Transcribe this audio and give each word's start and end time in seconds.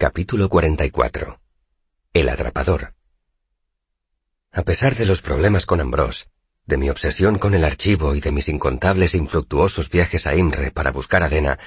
Capítulo 0.00 0.48
44. 0.48 1.40
El 2.12 2.28
atrapador. 2.28 2.94
A 4.52 4.62
pesar 4.62 4.94
de 4.94 5.04
los 5.04 5.22
problemas 5.22 5.66
con 5.66 5.80
Ambrose, 5.80 6.26
de 6.66 6.76
mi 6.76 6.88
obsesión 6.88 7.36
con 7.36 7.52
el 7.52 7.64
archivo 7.64 8.14
y 8.14 8.20
de 8.20 8.30
mis 8.30 8.48
incontables 8.48 9.14
e 9.14 9.18
infructuosos 9.18 9.90
viajes 9.90 10.28
a 10.28 10.36
Imre 10.36 10.70
para 10.70 10.92
buscar 10.92 11.24
a 11.24 11.28
Dena, 11.28 11.58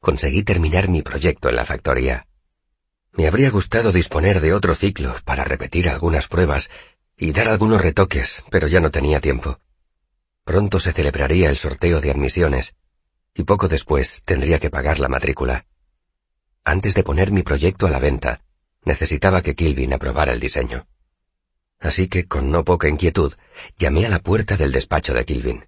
conseguí 0.00 0.42
terminar 0.42 0.88
mi 0.88 1.02
proyecto 1.02 1.50
en 1.50 1.56
la 1.56 1.66
factoría. 1.66 2.26
Me 3.12 3.26
habría 3.26 3.50
gustado 3.50 3.92
disponer 3.92 4.40
de 4.40 4.54
otro 4.54 4.74
ciclo 4.74 5.16
para 5.26 5.44
repetir 5.44 5.90
algunas 5.90 6.26
pruebas 6.26 6.70
y 7.18 7.32
dar 7.32 7.48
algunos 7.48 7.82
retoques, 7.82 8.44
pero 8.50 8.66
ya 8.66 8.80
no 8.80 8.90
tenía 8.90 9.20
tiempo. 9.20 9.58
Pronto 10.44 10.80
se 10.80 10.94
celebraría 10.94 11.50
el 11.50 11.58
sorteo 11.58 12.00
de 12.00 12.12
admisiones, 12.12 12.76
y 13.34 13.42
poco 13.42 13.68
después 13.68 14.22
tendría 14.24 14.58
que 14.58 14.70
pagar 14.70 15.00
la 15.00 15.10
matrícula. 15.10 15.66
Antes 16.64 16.94
de 16.94 17.02
poner 17.02 17.30
mi 17.30 17.42
proyecto 17.42 17.86
a 17.86 17.90
la 17.90 17.98
venta, 17.98 18.40
necesitaba 18.84 19.42
que 19.42 19.54
Kilvin 19.54 19.92
aprobara 19.92 20.32
el 20.32 20.40
diseño. 20.40 20.86
Así 21.78 22.08
que, 22.08 22.26
con 22.26 22.50
no 22.50 22.64
poca 22.64 22.88
inquietud, 22.88 23.34
llamé 23.76 24.06
a 24.06 24.08
la 24.08 24.20
puerta 24.20 24.56
del 24.56 24.72
despacho 24.72 25.12
de 25.12 25.24
Kilvin. 25.26 25.66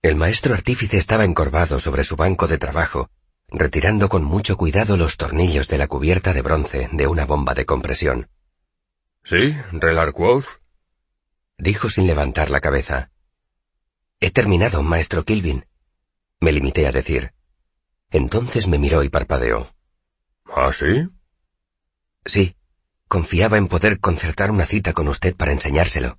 El 0.00 0.16
maestro 0.16 0.54
artífice 0.54 0.96
estaba 0.96 1.24
encorvado 1.24 1.80
sobre 1.80 2.04
su 2.04 2.14
banco 2.14 2.46
de 2.46 2.58
trabajo, 2.58 3.10
retirando 3.48 4.08
con 4.08 4.24
mucho 4.24 4.56
cuidado 4.56 4.96
los 4.96 5.16
tornillos 5.16 5.68
de 5.68 5.78
la 5.78 5.88
cubierta 5.88 6.32
de 6.32 6.42
bronce 6.42 6.88
de 6.92 7.06
una 7.06 7.26
bomba 7.26 7.54
de 7.54 7.66
compresión. 7.66 8.28
¿Sí, 9.24 9.56
Relarquoth? 9.72 10.60
Dijo 11.58 11.88
sin 11.88 12.06
levantar 12.06 12.50
la 12.50 12.60
cabeza. 12.60 13.10
He 14.20 14.30
terminado, 14.30 14.82
maestro 14.82 15.24
Kilvin. 15.24 15.66
Me 16.40 16.52
limité 16.52 16.86
a 16.86 16.92
decir. 16.92 17.32
Entonces 18.12 18.68
me 18.68 18.78
miró 18.78 19.02
y 19.02 19.08
parpadeó. 19.08 19.74
¿Ah, 20.44 20.70
sí? 20.72 21.08
Sí. 22.26 22.56
Confiaba 23.08 23.56
en 23.56 23.68
poder 23.68 24.00
concertar 24.00 24.50
una 24.50 24.66
cita 24.66 24.92
con 24.92 25.08
usted 25.08 25.34
para 25.34 25.52
enseñárselo. 25.52 26.18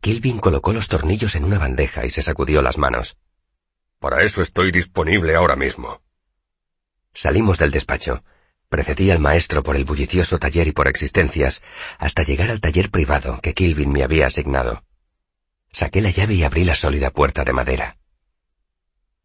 Kilvin 0.00 0.40
colocó 0.40 0.72
los 0.72 0.88
tornillos 0.88 1.36
en 1.36 1.44
una 1.44 1.58
bandeja 1.58 2.04
y 2.06 2.10
se 2.10 2.22
sacudió 2.22 2.62
las 2.62 2.78
manos. 2.78 3.16
Para 4.00 4.24
eso 4.24 4.42
estoy 4.42 4.72
disponible 4.72 5.36
ahora 5.36 5.56
mismo. 5.56 6.02
Salimos 7.12 7.58
del 7.58 7.70
despacho. 7.70 8.24
Precedí 8.68 9.10
al 9.10 9.20
maestro 9.20 9.62
por 9.62 9.76
el 9.76 9.84
bullicioso 9.84 10.38
taller 10.38 10.66
y 10.66 10.72
por 10.72 10.88
existencias, 10.88 11.62
hasta 11.98 12.22
llegar 12.22 12.50
al 12.50 12.60
taller 12.60 12.90
privado 12.90 13.38
que 13.42 13.52
Kilvin 13.52 13.92
me 13.92 14.02
había 14.02 14.26
asignado. 14.26 14.84
Saqué 15.70 16.00
la 16.00 16.10
llave 16.10 16.34
y 16.34 16.42
abrí 16.42 16.64
la 16.64 16.74
sólida 16.74 17.10
puerta 17.10 17.44
de 17.44 17.52
madera. 17.52 17.98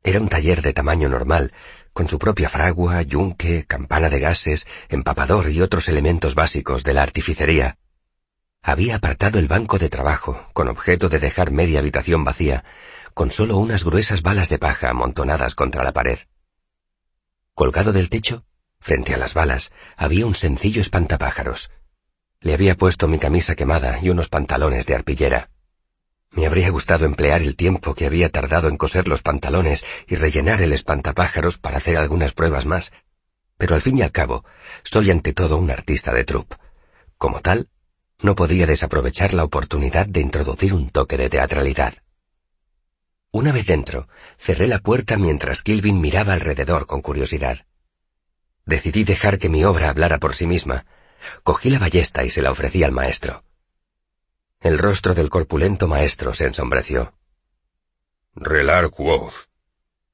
Era 0.07 0.21
un 0.21 0.29
taller 0.29 0.61
de 0.61 0.71
tamaño 0.71 1.09
normal, 1.09 1.51
con 1.91 2.07
su 2.07 2.17
propia 2.17 2.47
fragua, 2.47 3.01
yunque, 3.01 3.65
campana 3.65 4.07
de 4.07 4.21
gases, 4.21 4.65
empapador 4.87 5.49
y 5.49 5.59
otros 5.59 5.89
elementos 5.89 6.33
básicos 6.33 6.85
de 6.85 6.93
la 6.93 7.03
artificería. 7.03 7.77
Había 8.61 8.95
apartado 8.95 9.37
el 9.37 9.49
banco 9.49 9.77
de 9.77 9.89
trabajo, 9.89 10.47
con 10.53 10.69
objeto 10.69 11.09
de 11.09 11.19
dejar 11.19 11.51
media 11.51 11.79
habitación 11.79 12.23
vacía, 12.23 12.63
con 13.13 13.31
solo 13.31 13.57
unas 13.57 13.83
gruesas 13.83 14.21
balas 14.21 14.47
de 14.47 14.57
paja 14.57 14.91
amontonadas 14.91 15.55
contra 15.55 15.83
la 15.83 15.91
pared. 15.91 16.19
Colgado 17.53 17.91
del 17.91 18.09
techo, 18.09 18.45
frente 18.79 19.13
a 19.13 19.17
las 19.17 19.33
balas, 19.33 19.73
había 19.97 20.25
un 20.25 20.35
sencillo 20.35 20.79
espantapájaros. 20.79 21.69
Le 22.39 22.53
había 22.53 22.75
puesto 22.75 23.09
mi 23.09 23.19
camisa 23.19 23.55
quemada 23.55 23.99
y 24.01 24.09
unos 24.09 24.29
pantalones 24.29 24.85
de 24.85 24.95
arpillera. 24.95 25.49
Me 26.31 26.45
habría 26.45 26.69
gustado 26.69 27.05
emplear 27.05 27.41
el 27.41 27.55
tiempo 27.55 27.95
que 27.95 28.05
había 28.05 28.29
tardado 28.29 28.67
en 28.67 28.77
coser 28.77 29.07
los 29.07 29.21
pantalones 29.21 29.83
y 30.07 30.15
rellenar 30.15 30.61
el 30.61 30.73
espantapájaros 30.73 31.57
para 31.57 31.77
hacer 31.77 31.97
algunas 31.97 32.33
pruebas 32.33 32.65
más, 32.65 32.91
pero 33.57 33.75
al 33.75 33.81
fin 33.81 33.97
y 33.97 34.01
al 34.01 34.11
cabo, 34.11 34.45
soy 34.83 35.11
ante 35.11 35.33
todo 35.33 35.57
un 35.57 35.71
artista 35.71 36.13
de 36.13 36.23
troupe. 36.23 36.57
Como 37.17 37.41
tal, 37.41 37.69
no 38.21 38.35
podía 38.35 38.67
desaprovechar 38.67 39.33
la 39.33 39.43
oportunidad 39.43 40.05
de 40.07 40.21
introducir 40.21 40.73
un 40.73 40.89
toque 40.89 41.17
de 41.17 41.29
teatralidad. 41.29 41.95
Una 43.31 43.51
vez 43.51 43.65
dentro, 43.65 44.07
cerré 44.37 44.67
la 44.67 44.79
puerta 44.79 45.17
mientras 45.17 45.61
Kilvin 45.61 45.99
miraba 45.99 46.33
alrededor 46.33 46.87
con 46.87 47.01
curiosidad. 47.01 47.65
Decidí 48.65 49.03
dejar 49.03 49.37
que 49.37 49.49
mi 49.49 49.63
obra 49.63 49.89
hablara 49.89 50.17
por 50.19 50.35
sí 50.35 50.47
misma. 50.47 50.85
Cogí 51.43 51.69
la 51.69 51.79
ballesta 51.79 52.23
y 52.23 52.29
se 52.29 52.41
la 52.41 52.51
ofrecí 52.51 52.83
al 52.83 52.91
maestro. 52.91 53.43
El 54.59 54.79
rostro 54.79 55.13
del 55.13 55.29
corpulento 55.29 55.87
maestro 55.87 56.33
se 56.33 56.45
ensombreció. 56.45 57.13
Relar 58.33 58.89
Quoth, 58.89 59.47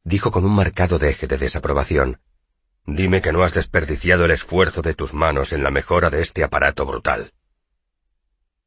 dijo 0.04 0.32
con 0.32 0.44
un 0.44 0.54
marcado 0.54 1.00
deje 1.00 1.28
de 1.28 1.38
desaprobación. 1.38 2.20
Dime 2.86 3.22
que 3.22 3.32
no 3.32 3.44
has 3.44 3.54
desperdiciado 3.54 4.26
el 4.26 4.32
esfuerzo 4.32 4.82
de 4.82 4.94
tus 4.94 5.14
manos 5.14 5.54
en 5.54 5.64
la 5.64 5.72
mejora 5.72 6.10
de 6.10 6.22
este 6.22 6.44
aparato 6.44 6.86
brutal. 6.86 7.32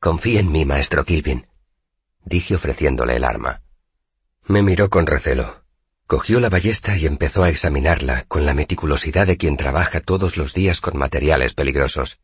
Confía 0.00 0.40
en 0.40 0.50
mí, 0.50 0.64
maestro 0.64 1.04
Kilvin, 1.04 1.46
dije 2.24 2.54
ofreciéndole 2.54 3.16
el 3.16 3.24
arma. 3.24 3.62
Me 4.46 4.62
miró 4.62 4.88
con 4.88 5.06
recelo. 5.06 5.62
Cogió 6.06 6.40
la 6.40 6.48
ballesta 6.48 6.96
y 6.96 7.04
empezó 7.04 7.42
a 7.42 7.50
examinarla 7.50 8.24
con 8.28 8.46
la 8.46 8.54
meticulosidad 8.54 9.26
de 9.26 9.36
quien 9.36 9.56
trabaja 9.56 10.00
todos 10.00 10.36
los 10.36 10.54
días 10.54 10.80
con 10.80 10.96
materiales 10.96 11.52
peligrosos. 11.52 12.20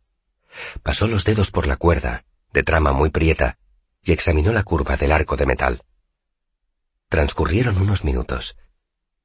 Pasó 0.82 1.06
los 1.06 1.24
dedos 1.24 1.50
por 1.50 1.66
la 1.66 1.76
cuerda, 1.76 2.24
de 2.52 2.62
trama 2.62 2.92
muy 2.92 3.10
prieta, 3.10 3.58
y 4.02 4.12
examinó 4.12 4.52
la 4.52 4.62
curva 4.62 4.96
del 4.96 5.12
arco 5.12 5.36
de 5.36 5.46
metal. 5.46 5.82
Transcurrieron 7.08 7.80
unos 7.80 8.04
minutos. 8.04 8.56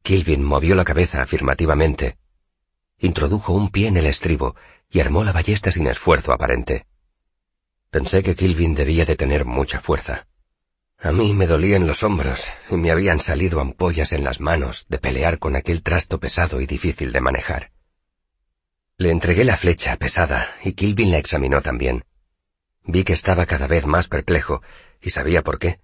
Kilvin 0.03 0.43
movió 0.43 0.75
la 0.75 0.85
cabeza 0.85 1.21
afirmativamente. 1.21 2.17
Introdujo 2.99 3.53
un 3.53 3.69
pie 3.69 3.87
en 3.87 3.97
el 3.97 4.05
estribo 4.05 4.55
y 4.89 4.99
armó 4.99 5.23
la 5.23 5.31
ballesta 5.31 5.71
sin 5.71 5.87
esfuerzo 5.87 6.33
aparente. 6.33 6.85
Pensé 7.89 8.23
que 8.23 8.35
Kilvin 8.35 8.75
debía 8.75 9.05
de 9.05 9.15
tener 9.15 9.45
mucha 9.45 9.79
fuerza. 9.79 10.27
A 10.99 11.11
mí 11.11 11.33
me 11.33 11.45
dolían 11.45 11.85
los 11.85 12.03
hombros 12.03 12.43
y 12.69 12.75
me 12.75 12.91
habían 12.91 13.19
salido 13.19 13.59
ampollas 13.59 14.13
en 14.13 14.23
las 14.23 14.41
manos 14.41 14.85
de 14.89 14.97
pelear 14.97 15.37
con 15.37 15.55
aquel 15.55 15.83
trasto 15.83 16.19
pesado 16.19 16.59
y 16.59 16.65
difícil 16.65 17.11
de 17.11 17.21
manejar. 17.21 17.71
Le 18.97 19.11
entregué 19.11 19.45
la 19.45 19.57
flecha 19.57 19.95
pesada 19.97 20.55
y 20.63 20.73
Kilvin 20.73 21.11
la 21.11 21.19
examinó 21.19 21.61
también. 21.61 22.03
Vi 22.87 23.03
que 23.03 23.13
estaba 23.13 23.45
cada 23.45 23.67
vez 23.67 23.85
más 23.85 24.07
perplejo, 24.07 24.61
y 25.01 25.09
sabía 25.09 25.43
por 25.43 25.59
qué. 25.59 25.81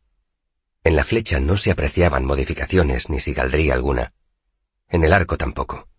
En 0.86 0.96
la 0.96 1.04
flecha 1.04 1.40
no 1.40 1.58
se 1.58 1.72
apreciaban 1.72 2.26
modificaciones 2.26 3.10
ni 3.10 3.20
sigaldría 3.20 3.74
alguna. 3.74 4.14
En 4.88 5.04
el 5.04 5.14
arco 5.14 5.38
tampoco. 5.38 5.90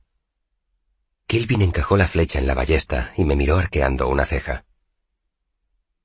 Kilvin 1.26 1.62
encajó 1.62 1.96
la 1.96 2.08
flecha 2.08 2.38
en 2.38 2.46
la 2.46 2.54
ballesta 2.54 3.12
y 3.16 3.24
me 3.24 3.36
miró 3.36 3.58
arqueando 3.58 4.08
una 4.08 4.24
ceja. 4.24 4.64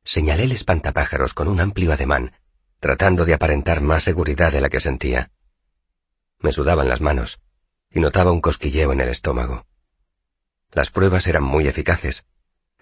Señalé 0.03 0.43
el 0.43 0.51
espantapájaros 0.51 1.33
con 1.33 1.47
un 1.47 1.59
amplio 1.59 1.93
ademán, 1.93 2.33
tratando 2.79 3.25
de 3.25 3.33
aparentar 3.33 3.81
más 3.81 4.03
seguridad 4.03 4.51
de 4.51 4.61
la 4.61 4.69
que 4.69 4.79
sentía. 4.79 5.31
Me 6.39 6.51
sudaban 6.51 6.87
las 6.87 7.01
manos, 7.01 7.39
y 7.89 7.99
notaba 7.99 8.31
un 8.31 8.41
cosquilleo 8.41 8.91
en 8.93 9.01
el 9.01 9.09
estómago. 9.09 9.65
Las 10.71 10.91
pruebas 10.91 11.27
eran 11.27 11.43
muy 11.43 11.67
eficaces. 11.67 12.25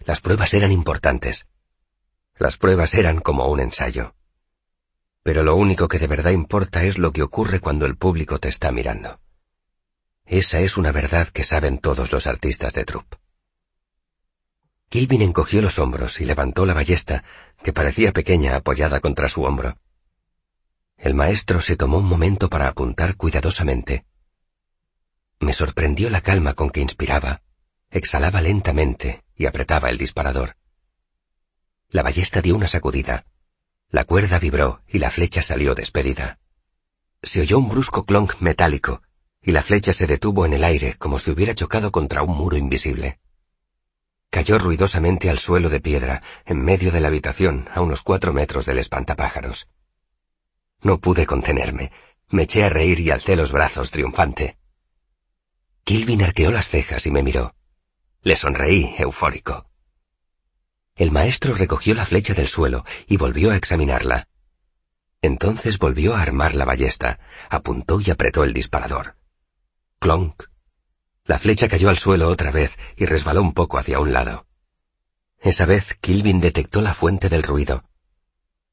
Las 0.06 0.20
pruebas 0.20 0.54
eran 0.54 0.72
importantes. 0.72 1.48
Las 2.40 2.58
pruebas 2.58 2.94
eran 2.94 3.20
como 3.20 3.48
un 3.48 3.60
ensayo. 3.60 4.16
Pero 5.24 5.44
lo 5.44 5.56
único 5.56 5.88
que 5.88 6.00
de 6.00 6.08
verdad 6.08 6.32
importa 6.32 6.84
es 6.84 6.98
lo 6.98 7.12
que 7.12 7.24
ocurre 7.24 7.60
cuando 7.60 7.86
el 7.86 7.98
público 7.98 8.40
te 8.40 8.50
está 8.50 8.72
mirando. 8.72 9.20
Esa 10.26 10.60
es 10.60 10.78
una 10.78 10.92
verdad 10.92 11.30
que 11.30 11.44
saben 11.44 11.80
todos 11.80 12.12
los 12.12 12.28
artistas 12.28 12.74
de 12.74 12.86
troupe. 12.86 13.18
Kilvin 14.90 15.22
encogió 15.22 15.62
los 15.62 15.80
hombros 15.80 16.20
y 16.22 16.26
levantó 16.26 16.66
la 16.66 16.74
ballesta, 16.74 17.24
que 17.64 17.74
parecía 17.74 18.12
pequeña 18.12 18.56
apoyada 18.56 19.00
contra 19.00 19.30
su 19.30 19.44
hombro. 19.44 19.78
El 20.98 21.14
maestro 21.14 21.62
se 21.62 21.78
tomó 21.78 21.98
un 22.00 22.06
momento 22.06 22.50
para 22.50 22.68
apuntar 22.68 23.16
cuidadosamente. 23.16 24.06
Me 25.40 25.54
sorprendió 25.54 26.10
la 26.10 26.22
calma 26.22 26.54
con 26.54 26.70
que 26.70 26.82
inspiraba, 26.82 27.42
exhalaba 27.90 28.42
lentamente 28.42 29.24
y 29.36 29.46
apretaba 29.46 29.90
el 29.90 29.98
disparador. 29.98 30.57
La 31.90 32.04
ballesta 32.04 32.42
dio 32.42 32.56
una 32.56 32.68
sacudida. 32.68 33.26
La 33.90 34.04
cuerda 34.04 34.40
vibró 34.40 34.82
y 34.88 35.00
la 35.00 35.10
flecha 35.10 35.42
salió 35.42 35.74
despedida. 35.74 36.40
Se 37.24 37.40
oyó 37.42 37.58
un 37.58 37.70
brusco 37.70 38.06
clonk 38.06 38.42
metálico, 38.42 39.02
y 39.42 39.52
la 39.52 39.64
flecha 39.64 39.94
se 39.94 40.08
detuvo 40.08 40.46
en 40.46 40.54
el 40.54 40.64
aire 40.66 40.96
como 40.98 41.20
si 41.20 41.32
hubiera 41.32 41.56
chocado 41.56 41.92
contra 41.92 42.24
un 42.24 42.36
muro 42.36 42.58
invisible. 42.58 43.20
Cayó 44.30 44.60
ruidosamente 44.60 45.30
al 45.30 45.40
suelo 45.40 45.70
de 45.70 45.80
piedra, 45.80 46.22
en 46.46 46.62
medio 46.62 46.92
de 46.92 47.00
la 47.00 47.08
habitación, 47.08 47.70
a 47.74 47.82
unos 47.82 48.02
cuatro 48.02 48.34
metros 48.34 48.66
del 48.66 48.80
espantapájaros. 48.80 49.70
No 50.82 51.00
pude 51.00 51.26
contenerme. 51.26 51.92
Me 52.30 52.44
eché 52.44 52.66
a 52.66 52.70
reír 52.70 53.00
y 53.00 53.10
alcé 53.10 53.38
los 53.38 53.54
brazos 53.54 53.92
triunfante. 53.92 54.58
Kilvin 55.86 56.24
arqueó 56.24 56.52
las 56.52 56.68
cejas 56.68 57.06
y 57.06 57.12
me 57.12 57.24
miró. 57.24 57.56
Le 58.22 58.36
sonreí, 58.36 58.94
eufórico. 58.98 59.67
El 60.98 61.12
maestro 61.12 61.54
recogió 61.54 61.94
la 61.94 62.06
flecha 62.06 62.34
del 62.34 62.48
suelo 62.48 62.84
y 63.08 63.18
volvió 63.18 63.52
a 63.52 63.56
examinarla. 63.56 64.28
Entonces 65.22 65.78
volvió 65.78 66.16
a 66.16 66.22
armar 66.22 66.56
la 66.56 66.66
ballesta, 66.66 67.20
apuntó 67.50 68.02
y 68.02 68.10
apretó 68.10 68.44
el 68.44 68.52
disparador. 68.52 69.16
Clonk. 70.00 70.44
La 71.24 71.38
flecha 71.38 71.68
cayó 71.68 71.90
al 71.90 71.98
suelo 71.98 72.30
otra 72.30 72.50
vez 72.50 72.78
y 72.96 73.06
resbaló 73.06 73.42
un 73.44 73.54
poco 73.54 73.78
hacia 73.78 74.00
un 74.00 74.12
lado. 74.12 74.48
Esa 75.40 75.68
vez 75.68 75.94
Kilvin 75.94 76.40
detectó 76.40 76.82
la 76.82 76.96
fuente 76.96 77.30
del 77.30 77.44
ruido. 77.44 77.84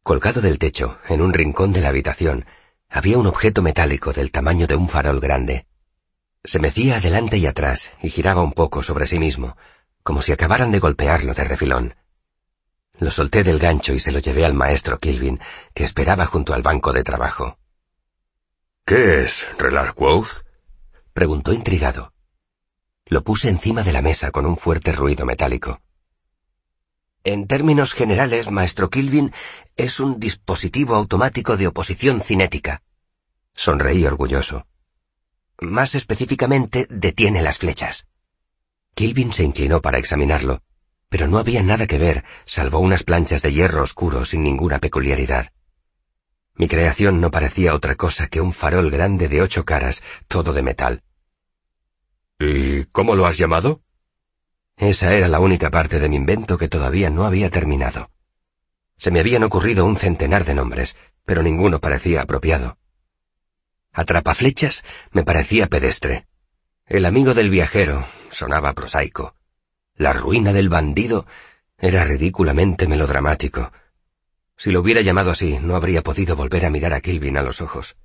Colgado 0.03 0.41
del 0.41 0.59
techo, 0.59 0.99
en 1.09 1.20
un 1.20 1.35
rincón 1.35 1.73
de 1.73 1.82
la 1.82 1.88
habitación, 1.88 2.47
había 2.88 3.19
un 3.19 3.27
objeto 3.27 3.61
metálico 3.61 4.12
del 4.12 4.31
tamaño 4.31 4.67
de 4.67 4.77
un 4.77 4.88
farol 4.88 5.20
grande. 5.20 5.67
Se 6.43 6.59
mecía 6.59 6.97
adelante 6.97 7.37
y 7.37 7.47
atrás 7.47 7.93
y 8.03 8.09
giraba 8.09 8.43
un 8.43 8.53
poco 8.53 8.82
sobre 8.82 9.06
sí 9.06 9.19
mismo, 9.19 9.56
como 10.03 10.23
si 10.23 10.32
acabaran 10.32 10.70
de 10.70 10.79
golpearlo 10.79 11.35
de 11.35 11.44
refilón. 11.44 11.94
Lo 12.99 13.11
solté 13.11 13.43
del 13.43 13.58
gancho 13.58 13.93
y 13.93 14.00
se 14.00 14.12
lo 14.12 14.20
llevé 14.20 14.44
al 14.44 14.55
maestro 14.55 14.99
Kilvin, 14.99 15.41
que 15.75 15.85
esperaba 15.85 16.26
junto 16.26 16.55
al 16.55 16.62
banco 16.62 16.93
de 16.93 17.02
trabajo. 17.02 17.58
¿Qué 18.87 19.25
es, 19.25 19.44
Relarquoth? 19.58 20.44
preguntó 21.12 21.52
intrigado. 21.52 22.12
Lo 23.06 23.23
puse 23.25 23.49
encima 23.49 23.82
de 23.82 23.93
la 23.93 24.02
mesa 24.02 24.31
con 24.31 24.46
un 24.46 24.56
fuerte 24.56 24.93
ruido 24.93 25.26
metálico. 25.26 25.81
En 27.25 27.46
términos 27.46 27.94
generales, 27.94 28.50
maestro 28.50 28.91
Kilvin, 28.91 29.32
es 29.76 29.99
un 29.99 30.20
dispositivo 30.20 30.94
automático 30.94 31.56
de 31.56 31.67
oposición 31.67 32.20
cinética. 32.20 32.82
Sonreí 33.55 34.05
orgulloso. 34.05 34.67
Más 35.61 35.94
específicamente, 35.94 36.87
detiene 36.91 37.43
las 37.43 37.58
flechas. 37.58 38.06
Kilvin 38.94 39.32
se 39.32 39.44
inclinó 39.44 39.81
para 39.81 39.99
examinarlo, 39.99 40.62
pero 41.15 41.29
no 41.29 41.39
había 41.39 41.63
nada 41.63 41.87
que 41.87 41.97
ver, 41.97 42.25
salvo 42.45 42.81
unas 42.81 43.05
planchas 43.05 43.41
de 43.41 43.53
hierro 43.53 43.85
oscuro 43.85 44.25
sin 44.25 44.43
ninguna 44.43 44.81
peculiaridad. 44.81 45.53
Mi 46.57 46.67
creación 46.67 47.21
no 47.21 47.31
parecía 47.31 47.77
otra 47.77 47.95
cosa 47.95 48.27
que 48.27 48.41
un 48.41 48.53
farol 48.53 48.91
grande 48.91 49.29
de 49.29 49.41
ocho 49.41 49.65
caras, 49.65 50.03
todo 50.27 50.53
de 50.53 50.63
metal. 50.65 51.05
¿Y 52.41 52.87
cómo 52.87 53.15
lo 53.15 53.27
has 53.27 53.39
llamado? 53.39 53.81
Esa 54.77 55.15
era 55.15 55.29
la 55.29 55.39
única 55.39 55.71
parte 55.71 56.01
de 56.01 56.09
mi 56.09 56.17
invento 56.17 56.59
que 56.59 56.67
todavía 56.67 57.11
no 57.11 57.25
había 57.25 57.49
terminado. 57.49 58.11
Se 58.99 59.13
me 59.13 59.21
habían 59.21 59.45
ocurrido 59.45 59.85
un 59.85 59.97
centenar 59.97 60.45
de 60.45 60.57
nombres, 60.57 60.97
pero 61.25 61.45
ninguno 61.45 61.79
parecía 61.79 62.23
apropiado. 62.23 62.77
Atrapaflechas 63.93 64.83
me 65.13 65.23
parecía 65.23 65.69
pedestre. 65.69 66.27
El 66.87 67.07
amigo 67.07 67.35
del 67.35 67.51
viajero 67.51 68.05
sonaba 68.33 68.73
prosaico. 68.73 69.37
La 69.96 70.12
ruina 70.12 70.52
del 70.52 70.69
bandido 70.69 71.26
era 71.79 72.05
ridículamente 72.05 72.88
melodramático. 72.88 73.73
Si 74.56 74.70
lo 74.70 74.81
hubiera 74.81 75.00
llamado 75.00 75.31
así, 75.31 75.58
no 75.61 75.76
habría 75.76 76.02
podido 76.02 76.37
volver 76.37 76.64
a 76.67 76.70
mirar 76.70 76.93
a 76.93 77.00
Kilvin 77.00 77.37
a 77.37 77.43
los 77.43 77.61
ojos. 77.61 77.96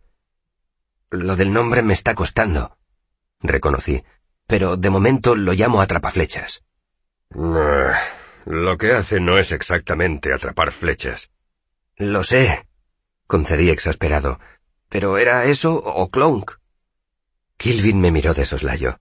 Lo 1.11 1.35
del 1.35 1.51
nombre 1.51 1.81
me 1.81 1.93
está 1.93 2.13
costando, 2.13 2.77
reconocí, 3.39 4.03
pero 4.45 4.77
de 4.77 4.89
momento 4.89 5.35
lo 5.35 5.53
llamo 5.53 5.81
atrapaflechas. 5.81 6.63
lo 7.31 8.77
que 8.77 8.93
hace 8.93 9.19
no 9.19 9.37
es 9.37 9.51
exactamente 9.51 10.33
atrapar 10.33 10.71
flechas. 10.71 11.31
Lo 11.97 12.23
sé, 12.23 12.67
concedí 13.27 13.69
exasperado, 13.69 14.39
pero 14.89 15.17
¿era 15.17 15.45
eso 15.45 15.75
o 15.75 16.09
Clonk? 16.09 16.53
Kilvin 17.57 17.99
me 17.99 18.11
miró 18.11 18.33
de 18.33 18.45
soslayo. 18.45 18.99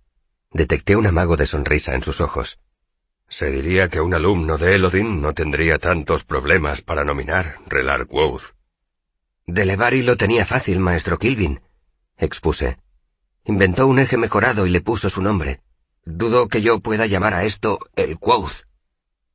Detecté 0.51 0.97
un 0.97 1.07
amago 1.07 1.37
de 1.37 1.47
sonrisa 1.47 1.95
en 1.95 2.03
sus 2.03 2.21
ojos. 2.21 2.59
Se 3.29 3.51
diría 3.51 3.89
que 3.89 4.01
un 4.01 4.15
alumno 4.15 4.57
de 4.57 4.75
Elodin 4.75 5.21
no 5.21 5.35
tendría 5.35 5.79
tantos 5.79 6.25
problemas 6.25 6.81
para 6.81 7.05
nominar 7.05 7.59
Relar 7.67 8.07
Quoth. 8.07 8.55
Delevari 9.47 10.03
lo 10.03 10.17
tenía 10.17 10.47
fácil, 10.47 10.79
maestro 10.79 11.19
Kilvin, 11.19 11.61
expuse. 12.17 12.79
Inventó 13.45 13.87
un 13.87 13.99
eje 13.99 14.17
mejorado 14.17 14.67
y 14.67 14.71
le 14.71 14.81
puso 14.81 15.11
su 15.11 15.23
nombre. 15.23 15.61
Dudo 16.05 16.49
que 16.49 16.63
yo 16.63 16.81
pueda 16.81 17.07
llamar 17.07 17.35
a 17.35 17.45
esto 17.45 17.79
el 17.97 18.19
Quoth. 18.19 18.67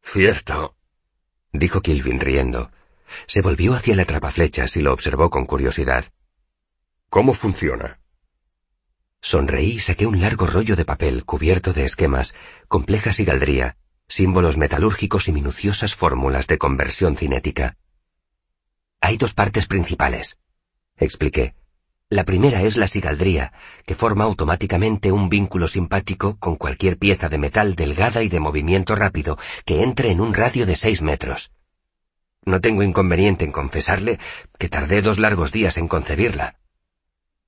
Cierto, 0.02 0.76
dijo 1.52 1.82
Kilvin 1.82 2.20
riendo. 2.20 2.72
Se 3.28 3.42
volvió 3.42 3.76
hacia 3.76 3.96
la 3.96 4.04
atrapaflechas 4.04 4.76
y 4.76 4.82
lo 4.82 4.92
observó 4.92 5.30
con 5.30 5.46
curiosidad. 5.46 6.06
¿Cómo 7.10 7.34
funciona? 7.34 8.00
Sonreí 9.22 9.74
y 9.74 9.80
saqué 9.80 10.08
un 10.08 10.20
largo 10.20 10.48
rollo 10.48 10.76
de 10.76 10.84
papel 10.84 11.26
cubierto 11.26 11.74
de 11.74 11.86
esquemas, 11.86 12.34
compleja 12.68 13.14
sigaldría, 13.14 13.78
símbolos 14.08 14.58
metalúrgicos 14.58 15.28
y 15.28 15.32
minuciosas 15.32 15.96
fórmulas 15.96 16.48
de 16.48 16.58
conversión 16.58 17.18
cinética. 17.18 17.78
Hay 19.02 19.18
dos 19.18 19.34
partes 19.34 19.68
principales, 19.68 20.38
expliqué. 20.98 21.56
La 22.10 22.26
primera 22.26 22.62
es 22.62 22.78
la 22.78 22.88
sigaldría, 22.88 23.54
que 23.86 23.96
forma 23.96 24.26
automáticamente 24.26 25.12
un 25.12 25.30
vínculo 25.30 25.68
simpático 25.68 26.38
con 26.38 26.58
cualquier 26.58 26.98
pieza 26.98 27.28
de 27.28 27.40
metal 27.40 27.76
delgada 27.76 28.22
y 28.22 28.30
de 28.30 28.40
movimiento 28.40 28.96
rápido 28.96 29.40
que 29.66 29.82
entre 29.82 30.12
en 30.12 30.22
un 30.22 30.34
radio 30.34 30.66
de 30.66 30.76
seis 30.76 31.02
metros. 31.02 31.52
No 32.46 32.62
tengo 32.62 32.84
inconveniente 32.84 33.46
en 33.46 33.52
confesarle 33.52 34.20
que 34.60 34.70
tardé 34.70 35.02
dos 35.02 35.18
largos 35.18 35.52
días 35.52 35.78
en 35.78 35.88
concebirla. 35.88 36.60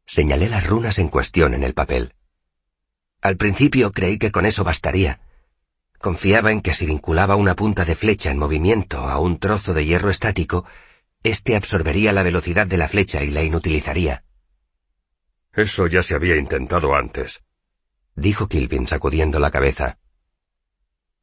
Señalé 0.05 0.49
las 0.49 0.65
runas 0.65 0.99
en 0.99 1.09
cuestión 1.09 1.53
en 1.53 1.63
el 1.63 1.73
papel. 1.73 2.13
Al 3.21 3.37
principio 3.37 3.91
creí 3.91 4.17
que 4.17 4.31
con 4.31 4.45
eso 4.45 4.63
bastaría. 4.63 5.19
Confiaba 6.05 6.51
en 6.51 6.61
que 6.61 6.71
si 6.71 6.85
vinculaba 6.85 7.35
una 7.35 7.55
punta 7.55 7.83
de 7.83 7.95
flecha 7.95 8.29
en 8.29 8.37
movimiento 8.37 9.09
a 9.09 9.17
un 9.17 9.39
trozo 9.39 9.73
de 9.73 9.87
hierro 9.87 10.11
estático, 10.11 10.63
éste 11.23 11.55
absorbería 11.55 12.13
la 12.13 12.21
velocidad 12.21 12.67
de 12.67 12.77
la 12.77 12.87
flecha 12.87 13.23
y 13.23 13.31
la 13.31 13.41
inutilizaría. 13.41 14.23
Eso 15.51 15.87
ya 15.87 16.03
se 16.03 16.13
había 16.13 16.35
intentado 16.35 16.93
antes, 16.93 17.41
dijo 18.15 18.47
Kilvin 18.47 18.85
sacudiendo 18.85 19.39
la 19.39 19.49
cabeza. 19.49 19.97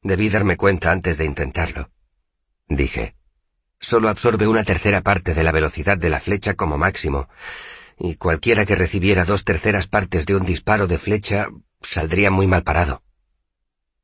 Debí 0.02 0.28
darme 0.28 0.56
cuenta 0.56 0.90
antes 0.90 1.16
de 1.16 1.26
intentarlo, 1.26 1.92
dije. 2.66 3.14
Solo 3.78 4.08
absorbe 4.08 4.48
una 4.48 4.64
tercera 4.64 5.00
parte 5.00 5.32
de 5.32 5.44
la 5.44 5.52
velocidad 5.52 5.96
de 5.96 6.10
la 6.10 6.18
flecha 6.18 6.54
como 6.54 6.76
máximo, 6.76 7.28
y 8.00 8.16
cualquiera 8.16 8.66
que 8.66 8.74
recibiera 8.74 9.24
dos 9.24 9.44
terceras 9.44 9.86
partes 9.86 10.26
de 10.26 10.34
un 10.34 10.44
disparo 10.44 10.88
de 10.88 10.98
flecha 10.98 11.50
saldría 11.82 12.32
muy 12.32 12.48
mal 12.48 12.64
parado. 12.64 13.04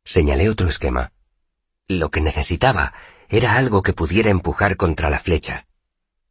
Señalé 0.09 0.49
otro 0.49 0.69
esquema. 0.69 1.13
Lo 1.87 2.11
que 2.11 2.23
necesitaba 2.23 2.95
era 3.29 3.57
algo 3.57 3.83
que 3.83 3.93
pudiera 3.93 4.31
empujar 4.31 4.79
contra 4.79 5.11
la 5.11 5.19
flecha. 5.19 5.67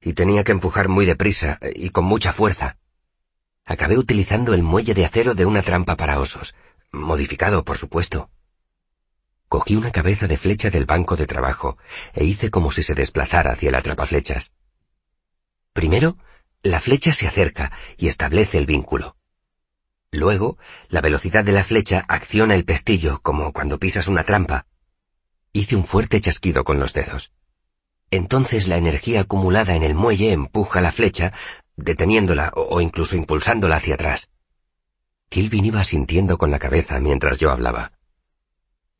Y 0.01 0.13
tenía 0.13 0.43
que 0.43 0.51
empujar 0.51 0.89
muy 0.89 1.05
deprisa 1.05 1.59
y 1.75 1.91
con 1.91 2.05
mucha 2.05 2.33
fuerza. 2.33 2.79
Acabé 3.65 3.99
utilizando 3.99 4.55
el 4.55 4.63
muelle 4.63 4.95
de 4.95 5.05
acero 5.05 5.35
de 5.35 5.45
una 5.45 5.61
trampa 5.61 5.95
para 5.95 6.19
osos, 6.19 6.55
modificado, 6.91 7.63
por 7.63 7.77
supuesto. 7.77 8.31
Cogí 9.47 9.75
una 9.75 9.91
cabeza 9.91 10.25
de 10.25 10.39
flecha 10.39 10.71
del 10.71 10.87
banco 10.87 11.15
de 11.15 11.27
trabajo 11.27 11.77
e 12.13 12.25
hice 12.25 12.49
como 12.49 12.71
si 12.71 12.81
se 12.81 12.95
desplazara 12.95 13.51
hacia 13.51 13.69
la 13.69 13.77
atrapaflechas. 13.77 14.53
Primero, 15.73 16.17
la 16.63 16.79
flecha 16.79 17.13
se 17.13 17.27
acerca 17.27 17.71
y 17.95 18.07
establece 18.07 18.57
el 18.57 18.65
vínculo. 18.65 19.17
Luego, 20.11 20.57
la 20.89 21.01
velocidad 21.01 21.43
de 21.43 21.51
la 21.51 21.63
flecha 21.63 22.05
acciona 22.07 22.55
el 22.55 22.65
pestillo 22.65 23.19
como 23.21 23.51
cuando 23.51 23.77
pisas 23.77 24.07
una 24.07 24.23
trampa. 24.23 24.65
Hice 25.51 25.75
un 25.75 25.85
fuerte 25.85 26.21
chasquido 26.21 26.63
con 26.63 26.79
los 26.79 26.93
dedos. 26.93 27.31
Entonces 28.09 28.67
la 28.67 28.77
energía 28.77 29.21
acumulada 29.21 29.75
en 29.75 29.83
el 29.83 29.95
muelle 29.95 30.31
empuja 30.31 30.79
la 30.79 30.91
flecha, 30.91 31.33
deteniéndola 31.75 32.53
o 32.55 32.79
incluso 32.79 33.15
impulsándola 33.15 33.77
hacia 33.77 33.95
atrás. 33.95 34.29
Kilvin 35.29 35.65
iba 35.65 35.83
sintiendo 35.83 36.37
con 36.37 36.51
la 36.51 36.59
cabeza 36.59 36.99
mientras 36.99 37.37
yo 37.37 37.51
hablaba. 37.51 37.91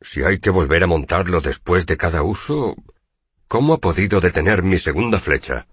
Si 0.02 0.24
hay 0.24 0.40
que 0.40 0.50
volver 0.50 0.84
a 0.84 0.88
montarlo 0.88 1.40
después 1.40 1.86
de 1.86 1.98
cada 1.98 2.22
uso, 2.22 2.76
¿cómo 3.48 3.74
ha 3.74 3.78
podido 3.80 4.20
detener 4.20 4.62
mi 4.62 4.78
segunda 4.78 5.20
flecha? 5.20 5.68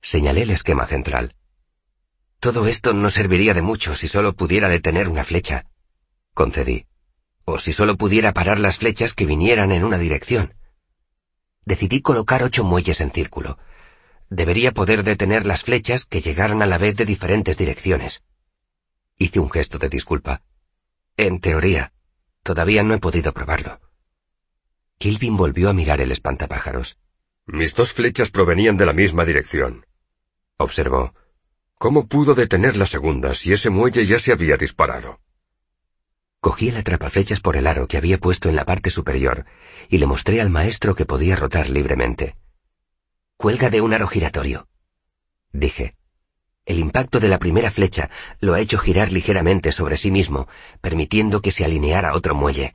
Señalé 0.00 0.42
el 0.42 0.50
esquema 0.50 0.86
central. 0.86 1.34
Todo 2.40 2.66
esto 2.66 2.92
no 2.92 3.10
serviría 3.10 3.54
de 3.54 3.62
mucho 3.62 3.94
si 3.94 4.08
solo 4.08 4.34
pudiera 4.34 4.68
detener 4.68 5.08
una 5.08 5.24
flecha, 5.24 5.66
concedí, 6.34 6.86
o 7.44 7.58
si 7.58 7.72
solo 7.72 7.96
pudiera 7.96 8.32
parar 8.32 8.58
las 8.58 8.78
flechas 8.78 9.14
que 9.14 9.26
vinieran 9.26 9.72
en 9.72 9.84
una 9.84 9.98
dirección. 9.98 10.54
Decidí 11.64 12.00
colocar 12.00 12.42
ocho 12.42 12.64
muelles 12.64 13.00
en 13.00 13.10
círculo. 13.10 13.58
Debería 14.30 14.72
poder 14.72 15.02
detener 15.02 15.46
las 15.46 15.64
flechas 15.64 16.04
que 16.04 16.20
llegaran 16.20 16.62
a 16.62 16.66
la 16.66 16.78
vez 16.78 16.96
de 16.96 17.04
diferentes 17.04 17.58
direcciones. 17.58 18.22
Hice 19.16 19.40
un 19.40 19.50
gesto 19.50 19.78
de 19.78 19.88
disculpa. 19.88 20.42
En 21.16 21.40
teoría, 21.40 21.92
todavía 22.42 22.82
no 22.84 22.94
he 22.94 22.98
podido 22.98 23.32
probarlo. 23.32 23.80
Kilvin 24.98 25.36
volvió 25.36 25.70
a 25.70 25.72
mirar 25.72 26.00
el 26.00 26.12
espantapájaros. 26.12 26.98
Mis 27.46 27.74
dos 27.74 27.92
flechas 27.92 28.30
provenían 28.30 28.76
de 28.76 28.86
la 28.86 28.92
misma 28.92 29.24
dirección 29.24 29.84
observó. 30.58 31.14
¿Cómo 31.78 32.08
pudo 32.08 32.34
detener 32.34 32.76
la 32.76 32.86
segunda 32.86 33.34
si 33.34 33.52
ese 33.52 33.70
muelle 33.70 34.04
ya 34.04 34.18
se 34.18 34.32
había 34.32 34.56
disparado? 34.56 35.20
Cogí 36.40 36.70
el 36.70 36.76
atrapaflechas 36.76 37.38
por 37.38 37.56
el 37.56 37.68
aro 37.68 37.86
que 37.86 37.96
había 37.96 38.18
puesto 38.18 38.48
en 38.48 38.56
la 38.56 38.64
parte 38.64 38.90
superior 38.90 39.46
y 39.88 39.98
le 39.98 40.06
mostré 40.06 40.40
al 40.40 40.50
maestro 40.50 40.96
que 40.96 41.04
podía 41.04 41.36
rotar 41.36 41.70
libremente. 41.70 42.34
Cuelga 43.36 43.70
de 43.70 43.80
un 43.80 43.94
aro 43.94 44.08
giratorio, 44.08 44.66
dije. 45.52 45.94
El 46.66 46.80
impacto 46.80 47.20
de 47.20 47.28
la 47.28 47.38
primera 47.38 47.70
flecha 47.70 48.10
lo 48.40 48.54
ha 48.54 48.60
hecho 48.60 48.78
girar 48.78 49.12
ligeramente 49.12 49.70
sobre 49.70 49.96
sí 49.96 50.10
mismo, 50.10 50.48
permitiendo 50.80 51.40
que 51.40 51.52
se 51.52 51.64
alineara 51.64 52.14
otro 52.14 52.34
muelle. 52.34 52.74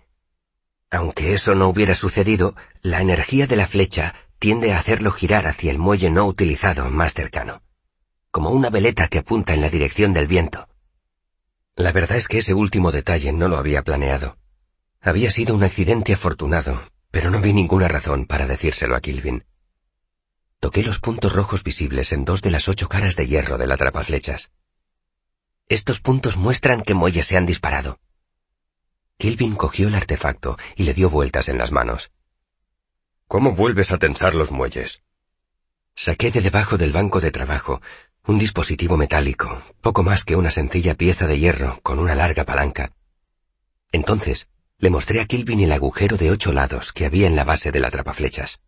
Aunque 0.90 1.34
eso 1.34 1.56
no 1.56 1.68
hubiera 1.68 1.94
sucedido, 1.94 2.56
la 2.82 3.02
energía 3.02 3.48
de 3.48 3.58
la 3.58 3.68
flecha 3.68 4.16
tiende 4.40 4.74
a 4.74 4.80
hacerlo 4.80 5.12
girar 5.12 5.46
hacia 5.46 5.72
el 5.72 5.78
muelle 5.78 6.10
no 6.10 6.26
utilizado 6.26 6.90
más 6.90 7.14
cercano, 7.14 7.62
como 8.34 8.50
una 8.50 8.72
veleta 8.72 9.10
que 9.10 9.20
apunta 9.20 9.54
en 9.54 9.62
la 9.62 9.70
dirección 9.70 10.12
del 10.12 10.26
viento. 10.26 10.68
La 11.76 11.92
verdad 11.92 12.18
es 12.18 12.28
que 12.28 12.40
ese 12.40 12.56
último 12.56 12.92
detalle 12.92 13.32
no 13.32 13.48
lo 13.48 13.58
había 13.58 13.84
planeado. 13.84 14.38
Había 15.02 15.30
sido 15.30 15.54
un 15.54 15.64
accidente 15.64 16.14
afortunado, 16.14 16.82
pero 17.12 17.30
no 17.30 17.40
vi 17.42 17.54
ninguna 17.54 17.88
razón 17.88 18.26
para 18.26 18.48
decírselo 18.48 18.96
a 18.96 19.02
Kilvin. 19.02 19.46
Toqué 20.60 20.82
los 20.82 21.00
puntos 21.00 21.32
rojos 21.32 21.64
visibles 21.64 22.12
en 22.12 22.26
dos 22.26 22.42
de 22.42 22.50
las 22.50 22.68
ocho 22.68 22.90
caras 22.90 23.16
de 23.16 23.28
hierro 23.28 23.60
de 23.60 23.68
la 23.68 23.76
atrapaflechas. 23.76 24.52
Estos 25.70 26.00
puntos 26.00 26.36
muestran 26.36 26.82
que 26.82 26.96
muelles 26.96 27.28
se 27.28 27.38
han 27.38 27.46
disparado. 27.46 28.00
Kilvin 29.20 29.56
cogió 29.56 29.90
el 29.90 29.96
artefacto 29.96 30.58
y 30.76 30.84
le 30.84 30.96
dio 30.96 31.12
vueltas 31.12 31.50
en 31.50 31.60
las 31.60 31.72
manos. 31.72 32.12
¿Cómo 33.28 33.52
vuelves 33.52 33.92
a 33.92 34.00
tensar 34.00 34.34
los 34.34 34.50
muelles? 34.50 35.04
Saqué 35.96 36.32
de 36.32 36.42
debajo 36.42 36.80
del 36.80 36.92
banco 36.92 37.22
de 37.22 37.30
trabajo 37.30 37.80
un 38.26 38.40
dispositivo 38.40 38.96
metálico, 38.96 39.62
poco 39.82 40.02
más 40.02 40.24
que 40.24 40.38
una 40.38 40.50
sencilla 40.50 40.96
pieza 40.96 41.28
de 41.28 41.40
hierro 41.40 41.80
con 41.84 42.00
una 42.00 42.16
larga 42.16 42.46
palanca. 42.46 42.94
Entonces, 43.92 44.48
le 44.78 44.90
mostré 44.90 45.20
a 45.20 45.26
Kilvin 45.26 45.60
el 45.60 45.74
agujero 45.74 46.16
de 46.16 46.32
ocho 46.32 46.54
lados 46.54 46.94
que 46.94 47.06
había 47.06 47.28
en 47.28 47.36
la 47.36 47.44
base 47.44 47.72
del 47.72 47.84
atrapaflechas. 47.84 48.62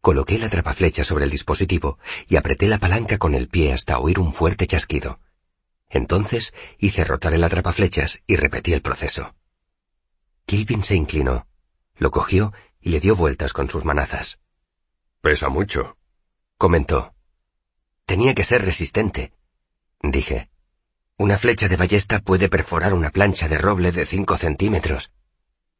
Coloqué 0.00 0.38
la 0.38 0.46
atrapaflecha 0.46 1.04
sobre 1.04 1.24
el 1.24 1.30
dispositivo 1.30 1.98
y 2.28 2.36
apreté 2.36 2.66
la 2.66 2.78
palanca 2.78 3.18
con 3.18 3.34
el 3.34 3.48
pie 3.48 3.72
hasta 3.72 3.98
oír 3.98 4.18
un 4.18 4.32
fuerte 4.32 4.66
chasquido. 4.66 5.20
Entonces 5.90 6.54
hice 6.78 7.04
rotar 7.04 7.34
el 7.34 7.44
atrapaflechas 7.44 8.22
y 8.26 8.36
repetí 8.36 8.72
el 8.72 8.80
proceso. 8.80 9.34
Kilvin 10.46 10.82
se 10.82 10.96
inclinó, 10.96 11.46
lo 11.96 12.10
cogió 12.10 12.54
y 12.80 12.88
le 12.88 13.00
dio 13.00 13.16
vueltas 13.16 13.52
con 13.52 13.68
sus 13.68 13.84
manazas. 13.84 14.40
Pesa 15.20 15.50
mucho, 15.50 15.98
comentó. 16.56 17.11
Tenía 18.12 18.34
que 18.34 18.44
ser 18.44 18.62
resistente, 18.62 19.32
dije. 20.02 20.50
Una 21.16 21.38
flecha 21.38 21.66
de 21.66 21.76
ballesta 21.76 22.18
puede 22.18 22.50
perforar 22.50 22.92
una 22.92 23.08
plancha 23.08 23.48
de 23.48 23.56
roble 23.56 23.90
de 23.90 24.04
cinco 24.04 24.36
centímetros. 24.36 25.12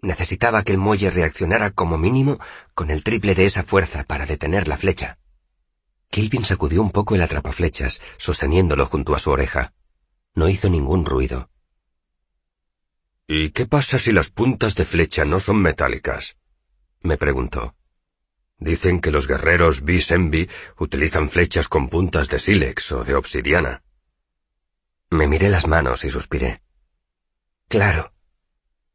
Necesitaba 0.01 0.63
que 0.63 0.73
el 0.73 0.79
muelle 0.79 1.11
reaccionara 1.11 1.73
como 1.73 1.99
mínimo 1.99 2.41
con 2.73 2.91
el 2.91 3.05
triple 3.05 3.35
de 3.35 3.45
esa 3.45 3.65
fuerza 3.65 4.05
para 4.05 4.25
detener 4.25 4.67
la 4.67 4.79
flecha. 4.79 5.19
Kilvin 6.09 6.47
sacudió 6.47 6.81
un 6.81 6.91
poco 6.91 7.17
el 7.17 7.21
atrapaflechas, 7.21 8.01
sosteniéndolo 8.17 8.87
junto 8.87 9.15
a 9.15 9.19
su 9.19 9.31
oreja. 9.31 9.75
No 10.35 10.49
hizo 10.49 10.71
ningún 10.71 11.05
ruido. 11.05 11.51
¿Y 13.27 13.51
qué 13.51 13.67
pasa 13.67 13.99
si 13.99 14.11
las 14.11 14.31
puntas 14.31 14.75
de 14.75 14.87
flecha 14.87 15.27
no 15.27 15.39
son 15.39 15.61
metálicas? 15.61 16.39
me 17.03 17.19
preguntó. 17.19 17.75
Dicen 18.63 19.01
que 19.01 19.11
los 19.11 19.27
guerreros 19.27 19.83
Bisenbi 19.83 20.49
utilizan 20.79 21.29
flechas 21.29 21.67
con 21.67 21.89
puntas 21.89 22.29
de 22.29 22.39
sílex 22.39 22.93
o 22.93 23.03
de 23.03 23.17
obsidiana. 23.17 23.83
Me 25.11 25.27
miré 25.27 25.49
las 25.49 25.67
manos 25.67 26.05
y 26.05 26.11
suspiré. 26.11 26.63
Claro, 27.67 28.13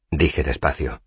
dije 0.09 0.41
despacio. 0.41 1.01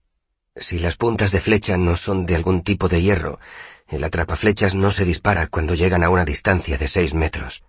Si 0.55 0.79
las 0.79 0.99
puntas 0.99 1.31
de 1.31 1.41
flecha 1.41 1.79
no 1.79 1.97
son 1.97 2.27
de 2.27 2.37
algún 2.37 2.63
tipo 2.63 2.91
de 2.91 3.01
hierro, 3.01 3.41
el 3.89 4.05
atrapaflechas 4.05 4.75
no 4.75 4.91
se 4.91 5.07
dispara 5.07 5.47
cuando 5.47 5.75
llegan 5.75 6.05
a 6.05 6.11
una 6.11 6.27
distancia 6.27 6.77
de 6.77 6.87
seis 6.87 7.15
metros. 7.15 7.65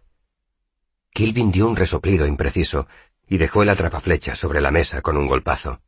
Kilvin 1.14 1.54
dio 1.54 1.70
un 1.70 1.78
resoplido 1.78 2.26
impreciso 2.28 2.88
y 3.28 3.38
dejó 3.38 3.64
el 3.64 3.70
atrapaflecha 3.70 4.36
sobre 4.36 4.60
la 4.60 4.72
mesa 4.72 5.02
con 5.02 5.16
un 5.16 5.28
golpazo. 5.28 5.80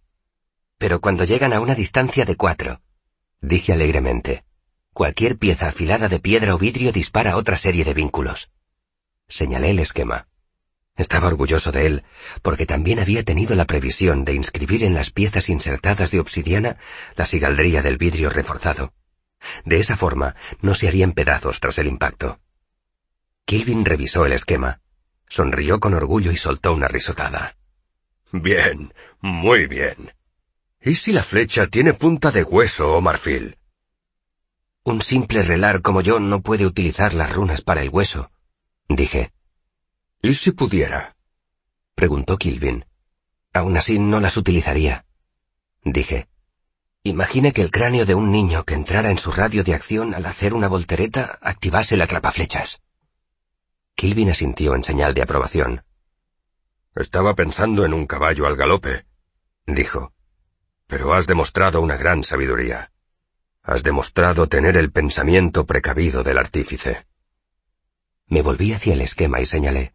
Pero 0.78 1.02
cuando 1.02 1.26
llegan 1.26 1.52
a 1.52 1.60
una 1.60 1.76
distancia 1.76 2.24
de 2.24 2.38
cuatro, 2.38 2.80
dije 3.42 3.74
alegremente, 3.74 4.46
cualquier 4.94 5.38
pieza 5.38 5.68
afilada 5.68 6.08
de 6.08 6.20
piedra 6.20 6.56
o 6.56 6.58
vidrio 6.58 6.92
dispara 6.92 7.36
otra 7.36 7.58
serie 7.58 7.84
de 7.84 7.94
vínculos. 7.94 8.52
Señalé 9.28 9.72
el 9.72 9.80
esquema. 9.80 10.28
Estaba 10.96 11.28
orgulloso 11.28 11.72
de 11.72 11.88
él, 11.88 12.04
porque 12.44 12.68
también 12.68 13.00
había 13.00 13.24
tenido 13.24 13.56
la 13.56 13.66
previsión 13.66 14.26
de 14.26 14.36
inscribir 14.36 14.84
en 14.84 14.94
las 14.94 15.10
piezas 15.10 15.50
insertadas 15.50 16.12
de 16.12 16.20
obsidiana 16.20 16.78
la 17.16 17.26
sigaldría 17.26 17.82
del 17.82 17.98
vidrio 17.98 18.30
reforzado. 18.30 18.94
De 19.66 19.80
esa 19.80 19.98
forma 19.98 20.36
no 20.62 20.76
se 20.76 20.88
harían 20.88 21.14
pedazos 21.14 21.60
tras 21.60 21.80
el 21.80 21.88
impacto. 21.88 22.40
Kilvin 23.46 23.84
revisó 23.84 24.26
el 24.26 24.34
esquema, 24.34 24.82
sonrió 25.28 25.80
con 25.80 25.96
orgullo 25.96 26.32
y 26.32 26.38
soltó 26.38 26.74
una 26.74 26.88
risotada. 26.88 27.58
Bien, 28.32 28.94
muy 29.20 29.66
bien. 29.66 30.14
¿Y 30.80 30.96
si 30.96 31.12
la 31.12 31.24
flecha 31.24 31.68
tiene 31.68 31.94
punta 31.94 32.32
de 32.32 32.44
hueso 32.44 32.94
o 32.94 33.02
marfil? 33.02 33.58
Un 34.86 35.02
simple 35.02 35.44
relar 35.44 35.82
como 35.82 36.02
yo 36.02 36.20
no 36.20 36.42
puede 36.42 36.66
utilizar 36.66 37.14
las 37.14 37.34
runas 37.34 37.62
para 37.62 37.82
el 37.82 37.90
hueso, 37.90 38.32
dije. 38.90 39.34
¿Y 40.22 40.34
si 40.34 40.52
pudiera? 40.52 41.16
preguntó 41.96 42.38
Kilvin. 42.38 42.86
Aún 43.54 43.78
así 43.78 43.98
no 43.98 44.20
las 44.20 44.36
utilizaría. 44.36 45.06
Dije. 45.86 46.28
Imagine 47.04 47.54
que 47.54 47.62
el 47.62 47.72
cráneo 47.72 48.06
de 48.06 48.16
un 48.16 48.32
niño 48.32 48.66
que 48.66 48.74
entrara 48.74 49.12
en 49.12 49.18
su 49.18 49.32
radio 49.32 49.64
de 49.64 49.74
acción 49.74 50.14
al 50.14 50.26
hacer 50.26 50.54
una 50.54 50.68
voltereta 50.68 51.38
activase 51.42 51.96
la 51.96 52.06
atrapaflechas. 52.06 52.82
Kilvin 53.96 54.32
asintió 54.32 54.76
en 54.76 54.84
señal 54.84 55.14
de 55.14 55.22
aprobación. 55.22 55.84
Estaba 56.96 57.36
pensando 57.36 57.86
en 57.86 57.94
un 57.94 58.06
caballo 58.06 58.48
al 58.48 58.56
galope, 58.56 59.06
dijo. 59.66 60.14
Pero 60.88 61.14
has 61.14 61.26
demostrado 61.26 61.82
una 61.82 61.96
gran 61.96 62.24
sabiduría. 62.24 62.92
Has 63.64 63.82
demostrado 63.82 64.48
tener 64.48 64.76
el 64.76 64.92
pensamiento 64.92 65.66
precavido 65.66 66.22
del 66.22 66.38
artífice. 66.38 67.06
Me 68.28 68.42
volví 68.42 68.74
hacia 68.74 68.94
el 68.94 69.02
esquema 69.02 69.40
y 69.40 69.46
señalé. 69.46 69.94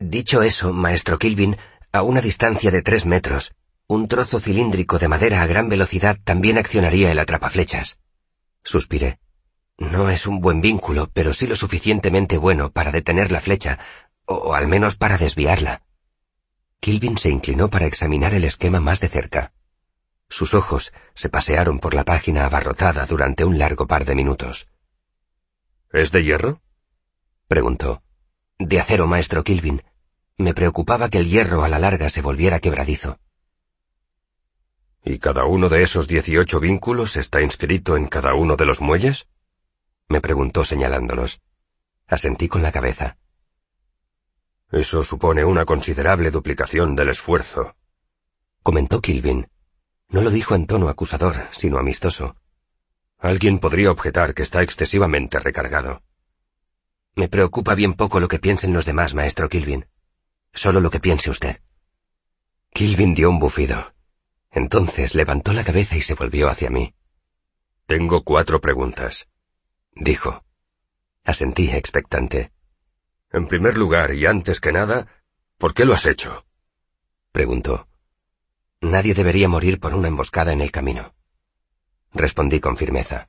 Dicho 0.00 0.42
eso, 0.42 0.72
maestro 0.72 1.16
Kilvin, 1.16 1.56
a 1.92 2.02
una 2.02 2.20
distancia 2.20 2.72
de 2.72 2.82
tres 2.82 3.06
metros, 3.06 3.54
un 3.86 4.08
trozo 4.08 4.40
cilíndrico 4.40 4.98
de 4.98 5.06
madera 5.06 5.42
a 5.42 5.46
gran 5.46 5.68
velocidad 5.68 6.18
también 6.24 6.58
accionaría 6.58 7.12
el 7.12 7.18
atrapaflechas. 7.20 8.00
Suspiré. 8.64 9.20
No 9.78 10.10
es 10.10 10.26
un 10.26 10.40
buen 10.40 10.60
vínculo, 10.60 11.10
pero 11.12 11.32
sí 11.32 11.46
lo 11.46 11.54
suficientemente 11.54 12.38
bueno 12.38 12.72
para 12.72 12.90
detener 12.90 13.30
la 13.30 13.40
flecha, 13.40 13.78
o 14.26 14.54
al 14.54 14.66
menos 14.66 14.96
para 14.96 15.16
desviarla. 15.16 15.82
Kilvin 16.80 17.18
se 17.18 17.30
inclinó 17.30 17.70
para 17.70 17.86
examinar 17.86 18.34
el 18.34 18.44
esquema 18.44 18.80
más 18.80 19.00
de 19.00 19.08
cerca. 19.08 19.52
Sus 20.30 20.54
ojos 20.54 20.94
se 21.14 21.28
pasearon 21.28 21.80
por 21.80 21.92
la 21.92 22.04
página 22.04 22.46
abarrotada 22.46 23.04
durante 23.04 23.44
un 23.44 23.58
largo 23.58 23.86
par 23.88 24.04
de 24.04 24.14
minutos. 24.14 24.68
¿Es 25.92 26.12
de 26.12 26.22
hierro? 26.22 26.62
preguntó. 27.48 28.04
De 28.58 28.78
acero, 28.78 29.08
maestro 29.08 29.42
Kilvin. 29.42 29.82
Me 30.38 30.54
preocupaba 30.54 31.08
que 31.08 31.18
el 31.18 31.28
hierro 31.28 31.64
a 31.64 31.68
la 31.68 31.80
larga 31.80 32.08
se 32.08 32.22
volviera 32.22 32.60
quebradizo. 32.60 33.18
¿Y 35.02 35.18
cada 35.18 35.46
uno 35.46 35.68
de 35.68 35.82
esos 35.82 36.06
dieciocho 36.06 36.60
vínculos 36.60 37.16
está 37.16 37.42
inscrito 37.42 37.96
en 37.96 38.06
cada 38.06 38.34
uno 38.34 38.56
de 38.56 38.66
los 38.66 38.80
muelles? 38.80 39.28
me 40.08 40.20
preguntó 40.20 40.64
señalándolos. 40.64 41.42
Asentí 42.06 42.48
con 42.48 42.62
la 42.62 42.70
cabeza. 42.70 43.16
Eso 44.70 45.02
supone 45.02 45.44
una 45.44 45.64
considerable 45.64 46.30
duplicación 46.30 46.94
del 46.94 47.08
esfuerzo, 47.08 47.74
comentó 48.62 49.00
Kilvin. 49.00 49.48
No 50.10 50.22
lo 50.22 50.30
dijo 50.30 50.54
en 50.54 50.66
tono 50.66 50.88
acusador, 50.88 51.48
sino 51.52 51.78
amistoso. 51.78 52.36
Alguien 53.18 53.60
podría 53.60 53.90
objetar 53.90 54.34
que 54.34 54.42
está 54.42 54.62
excesivamente 54.62 55.38
recargado. 55.38 56.02
Me 57.14 57.28
preocupa 57.28 57.74
bien 57.74 57.94
poco 57.94 58.18
lo 58.18 58.28
que 58.28 58.38
piensen 58.38 58.72
los 58.72 58.86
demás, 58.86 59.14
maestro 59.14 59.48
Kilvin. 59.48 59.86
Solo 60.52 60.80
lo 60.80 60.90
que 60.90 61.00
piense 61.00 61.30
usted. 61.30 61.60
Kilvin 62.72 63.14
dio 63.14 63.30
un 63.30 63.38
bufido. 63.38 63.94
Entonces 64.50 65.14
levantó 65.14 65.52
la 65.52 65.64
cabeza 65.64 65.96
y 65.96 66.00
se 66.00 66.14
volvió 66.14 66.48
hacia 66.48 66.70
mí. 66.70 66.94
Tengo 67.86 68.24
cuatro 68.24 68.60
preguntas, 68.60 69.28
dijo. 69.94 70.44
Asentí 71.24 71.70
expectante. 71.70 72.52
En 73.32 73.46
primer 73.46 73.76
lugar, 73.76 74.14
y 74.14 74.26
antes 74.26 74.60
que 74.60 74.72
nada, 74.72 75.06
¿por 75.58 75.74
qué 75.74 75.84
lo 75.84 75.94
has 75.94 76.06
hecho? 76.06 76.46
preguntó. 77.32 77.89
Nadie 78.80 79.14
debería 79.14 79.48
morir 79.48 79.78
por 79.78 79.94
una 79.94 80.08
emboscada 80.08 80.52
en 80.52 80.62
el 80.62 80.70
camino. 80.70 81.14
Respondí 82.12 82.60
con 82.60 82.76
firmeza. 82.76 83.28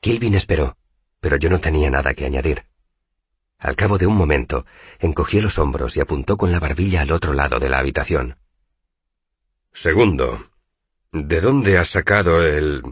Kilvin 0.00 0.34
esperó, 0.34 0.76
pero 1.20 1.36
yo 1.36 1.50
no 1.50 1.60
tenía 1.60 1.90
nada 1.90 2.14
que 2.14 2.26
añadir. 2.26 2.66
Al 3.58 3.76
cabo 3.76 3.98
de 3.98 4.06
un 4.06 4.16
momento, 4.16 4.66
encogió 4.98 5.40
los 5.42 5.58
hombros 5.58 5.96
y 5.96 6.00
apuntó 6.00 6.36
con 6.36 6.50
la 6.50 6.58
barbilla 6.58 7.02
al 7.02 7.12
otro 7.12 7.32
lado 7.32 7.58
de 7.58 7.68
la 7.68 7.78
habitación. 7.78 8.38
Segundo, 9.72 10.50
¿de 11.12 11.40
dónde 11.40 11.78
has 11.78 11.88
sacado 11.88 12.42
el... 12.42 12.82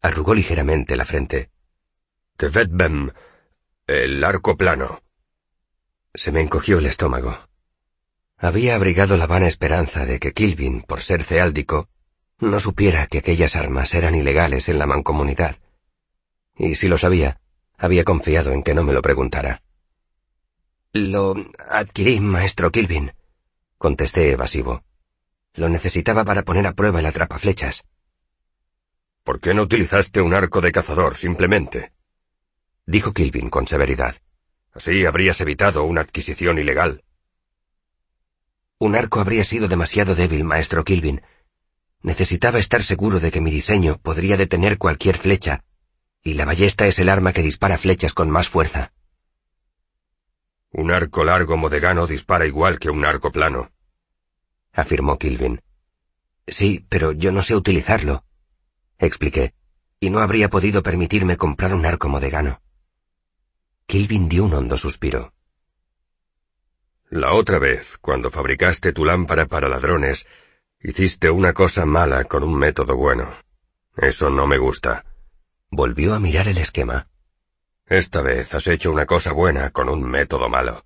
Arrugó 0.00 0.32
ligeramente 0.32 0.96
la 0.96 1.04
frente. 1.04 1.50
Tevetbem, 2.36 3.10
el 3.86 4.24
arco 4.24 4.56
plano. 4.56 5.02
Se 6.14 6.32
me 6.32 6.40
encogió 6.40 6.78
el 6.78 6.86
estómago. 6.86 7.48
Había 8.44 8.74
abrigado 8.74 9.16
la 9.16 9.26
vana 9.26 9.46
esperanza 9.46 10.04
de 10.04 10.20
que 10.20 10.34
Kilvin, 10.34 10.82
por 10.82 11.00
ser 11.00 11.22
ceáldico, 11.24 11.88
no 12.40 12.60
supiera 12.60 13.06
que 13.06 13.16
aquellas 13.16 13.56
armas 13.56 13.94
eran 13.94 14.14
ilegales 14.14 14.68
en 14.68 14.78
la 14.78 14.84
mancomunidad. 14.84 15.56
Y 16.54 16.74
si 16.74 16.88
lo 16.88 16.98
sabía, 16.98 17.40
había 17.78 18.04
confiado 18.04 18.52
en 18.52 18.62
que 18.62 18.74
no 18.74 18.84
me 18.84 18.92
lo 18.92 19.00
preguntara. 19.00 19.62
Lo 20.92 21.34
adquirí, 21.70 22.20
maestro 22.20 22.70
Kilvin, 22.70 23.14
contesté 23.78 24.32
evasivo. 24.32 24.84
Lo 25.54 25.70
necesitaba 25.70 26.22
para 26.26 26.42
poner 26.42 26.66
a 26.66 26.74
prueba 26.74 27.00
el 27.00 27.06
atrapaflechas. 27.06 27.86
¿Por 29.22 29.40
qué 29.40 29.54
no 29.54 29.62
utilizaste 29.62 30.20
un 30.20 30.34
arco 30.34 30.60
de 30.60 30.70
cazador, 30.70 31.16
simplemente? 31.16 31.92
dijo 32.84 33.14
Kilvin 33.14 33.48
con 33.48 33.66
severidad. 33.66 34.16
Así 34.74 35.06
habrías 35.06 35.40
evitado 35.40 35.84
una 35.84 36.02
adquisición 36.02 36.58
ilegal. 36.58 37.04
Un 38.84 38.96
arco 38.96 39.18
habría 39.18 39.44
sido 39.44 39.66
demasiado 39.66 40.14
débil, 40.14 40.44
maestro 40.44 40.84
Kilvin. 40.84 41.22
Necesitaba 42.02 42.58
estar 42.58 42.82
seguro 42.82 43.18
de 43.18 43.30
que 43.30 43.40
mi 43.40 43.50
diseño 43.50 43.96
podría 43.96 44.36
detener 44.36 44.76
cualquier 44.76 45.16
flecha, 45.16 45.64
y 46.22 46.34
la 46.34 46.44
ballesta 46.44 46.86
es 46.86 46.98
el 46.98 47.08
arma 47.08 47.32
que 47.32 47.40
dispara 47.40 47.78
flechas 47.78 48.12
con 48.12 48.28
más 48.28 48.50
fuerza. 48.50 48.92
Un 50.70 50.90
arco 50.90 51.24
largo 51.24 51.56
modegano 51.56 52.06
dispara 52.06 52.44
igual 52.44 52.78
que 52.78 52.90
un 52.90 53.06
arco 53.06 53.32
plano 53.32 53.70
afirmó 54.74 55.18
Kilvin. 55.18 55.62
Sí, 56.46 56.84
pero 56.90 57.12
yo 57.12 57.32
no 57.32 57.40
sé 57.40 57.56
utilizarlo, 57.56 58.22
expliqué, 58.98 59.54
y 59.98 60.10
no 60.10 60.18
habría 60.18 60.50
podido 60.50 60.82
permitirme 60.82 61.38
comprar 61.38 61.72
un 61.74 61.86
arco 61.86 62.10
modegano. 62.10 62.60
Kilvin 63.86 64.28
dio 64.28 64.44
un 64.44 64.52
hondo 64.52 64.76
suspiro. 64.76 65.33
La 67.10 67.34
otra 67.34 67.58
vez, 67.58 67.98
cuando 67.98 68.30
fabricaste 68.30 68.92
tu 68.92 69.04
lámpara 69.04 69.46
para 69.46 69.68
ladrones, 69.68 70.26
hiciste 70.80 71.30
una 71.30 71.52
cosa 71.52 71.86
mala 71.86 72.24
con 72.24 72.42
un 72.42 72.56
método 72.56 72.96
bueno. 72.96 73.36
Eso 73.96 74.30
no 74.30 74.46
me 74.46 74.58
gusta. 74.58 75.04
Volvió 75.70 76.14
a 76.14 76.20
mirar 76.20 76.48
el 76.48 76.58
esquema. 76.58 77.08
Esta 77.86 78.22
vez 78.22 78.54
has 78.54 78.66
hecho 78.66 78.90
una 78.90 79.06
cosa 79.06 79.32
buena 79.32 79.70
con 79.70 79.88
un 79.88 80.02
método 80.02 80.48
malo. 80.48 80.84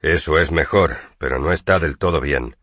Eso 0.00 0.38
es 0.38 0.52
mejor, 0.52 0.96
pero 1.18 1.38
no 1.38 1.50
está 1.50 1.78
del 1.78 1.98
todo 1.98 2.20
bien. 2.20 2.56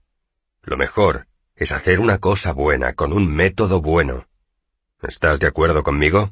Lo 0.63 0.77
mejor 0.77 1.27
es 1.55 1.71
hacer 1.71 1.99
una 1.99 2.19
cosa 2.19 2.53
buena 2.53 2.93
con 2.93 3.13
un 3.13 3.33
método 3.33 3.81
bueno. 3.81 4.27
¿Estás 5.01 5.39
de 5.39 5.47
acuerdo 5.47 5.83
conmigo? 5.83 6.31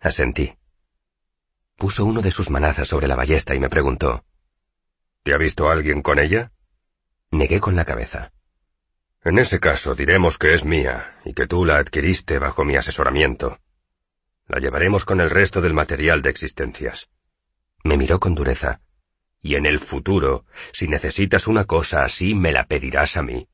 Asentí. 0.00 0.56
Puso 1.76 2.04
uno 2.04 2.20
de 2.22 2.30
sus 2.30 2.50
manazas 2.50 2.88
sobre 2.88 3.08
la 3.08 3.16
ballesta 3.16 3.54
y 3.54 3.60
me 3.60 3.70
preguntó. 3.70 4.24
¿Te 5.24 5.32
ha 5.32 5.38
visto 5.38 5.70
alguien 5.70 6.02
con 6.02 6.18
ella? 6.18 6.52
Negué 7.30 7.58
con 7.58 7.74
la 7.74 7.86
cabeza. 7.86 8.32
En 9.24 9.38
ese 9.38 9.58
caso 9.58 9.94
diremos 9.94 10.36
que 10.36 10.52
es 10.52 10.66
mía 10.66 11.16
y 11.24 11.32
que 11.32 11.46
tú 11.46 11.64
la 11.64 11.78
adquiriste 11.78 12.38
bajo 12.38 12.62
mi 12.62 12.76
asesoramiento. 12.76 13.58
La 14.46 14.58
llevaremos 14.58 15.06
con 15.06 15.22
el 15.22 15.30
resto 15.30 15.62
del 15.62 15.72
material 15.72 16.20
de 16.20 16.28
existencias. 16.28 17.08
Me 17.84 17.96
miró 17.96 18.20
con 18.20 18.34
dureza. 18.34 18.82
Y 19.40 19.54
en 19.54 19.64
el 19.64 19.80
futuro, 19.80 20.44
si 20.72 20.88
necesitas 20.88 21.46
una 21.46 21.64
cosa 21.64 22.04
así, 22.04 22.34
me 22.34 22.52
la 22.52 22.66
pedirás 22.66 23.16
a 23.16 23.22
mí. 23.22 23.48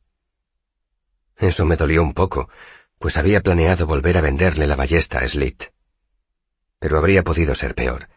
Eso 1.36 1.64
me 1.66 1.76
dolió 1.76 2.02
un 2.02 2.14
poco, 2.14 2.50
pues 2.98 3.16
había 3.16 3.42
planeado 3.42 3.86
volver 3.86 4.18
a 4.18 4.22
venderle 4.22 4.66
la 4.66 4.74
ballesta 4.74 5.20
a 5.20 5.28
Slit. 5.28 5.66
Pero 6.80 6.98
habría 6.98 7.22
podido 7.22 7.54
ser 7.54 7.76
peor. 7.76 8.08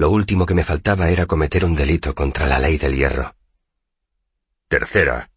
Lo 0.00 0.08
último 0.08 0.46
que 0.46 0.54
me 0.54 0.64
faltaba 0.64 1.10
era 1.10 1.26
cometer 1.26 1.62
un 1.62 1.76
delito 1.76 2.14
contra 2.14 2.46
la 2.46 2.58
ley 2.58 2.78
del 2.78 2.96
hierro. 2.96 3.34
Tercera. 4.66 5.28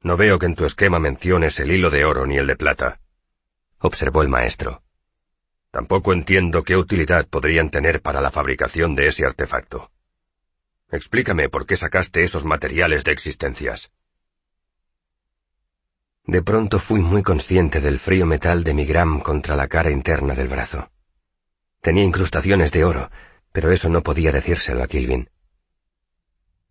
No 0.00 0.16
veo 0.16 0.38
que 0.38 0.46
en 0.46 0.54
tu 0.54 0.64
esquema 0.64 0.98
menciones 0.98 1.58
el 1.58 1.70
hilo 1.70 1.90
de 1.90 2.06
oro 2.06 2.24
ni 2.24 2.38
el 2.38 2.46
de 2.46 2.56
plata. 2.56 2.98
Observó 3.80 4.22
el 4.22 4.30
maestro. 4.30 4.82
Tampoco 5.70 6.14
entiendo 6.14 6.62
qué 6.62 6.78
utilidad 6.78 7.28
podrían 7.28 7.68
tener 7.68 8.00
para 8.00 8.22
la 8.22 8.30
fabricación 8.30 8.94
de 8.94 9.08
ese 9.08 9.26
artefacto. 9.26 9.90
Explícame 10.90 11.50
por 11.50 11.66
qué 11.66 11.76
sacaste 11.76 12.24
esos 12.24 12.46
materiales 12.46 13.04
de 13.04 13.12
existencias. 13.12 13.92
De 16.24 16.42
pronto 16.42 16.78
fui 16.78 17.02
muy 17.02 17.22
consciente 17.22 17.82
del 17.82 17.98
frío 17.98 18.24
metal 18.24 18.64
de 18.64 18.72
mi 18.72 18.86
gram 18.86 19.20
contra 19.20 19.56
la 19.56 19.68
cara 19.68 19.90
interna 19.90 20.34
del 20.34 20.48
brazo. 20.48 20.90
Tenía 21.82 22.04
incrustaciones 22.04 22.72
de 22.72 22.84
oro, 22.84 23.10
pero 23.52 23.70
eso 23.72 23.88
no 23.88 24.02
podía 24.02 24.32
decírselo 24.32 24.82
a 24.82 24.86
Kilvin. 24.86 25.30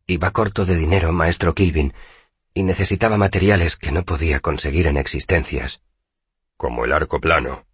Iba 0.07 0.31
corto 0.31 0.65
de 0.65 0.75
dinero, 0.75 1.11
maestro 1.11 1.53
Kilvin, 1.53 1.93
y 2.53 2.63
necesitaba 2.63 3.17
materiales 3.17 3.75
que 3.75 3.91
no 3.91 4.03
podía 4.03 4.39
conseguir 4.39 4.87
en 4.87 4.97
existencias. 4.97 5.81
Como 6.57 6.85
el 6.85 6.93
arco 6.93 7.19
plano. 7.19 7.65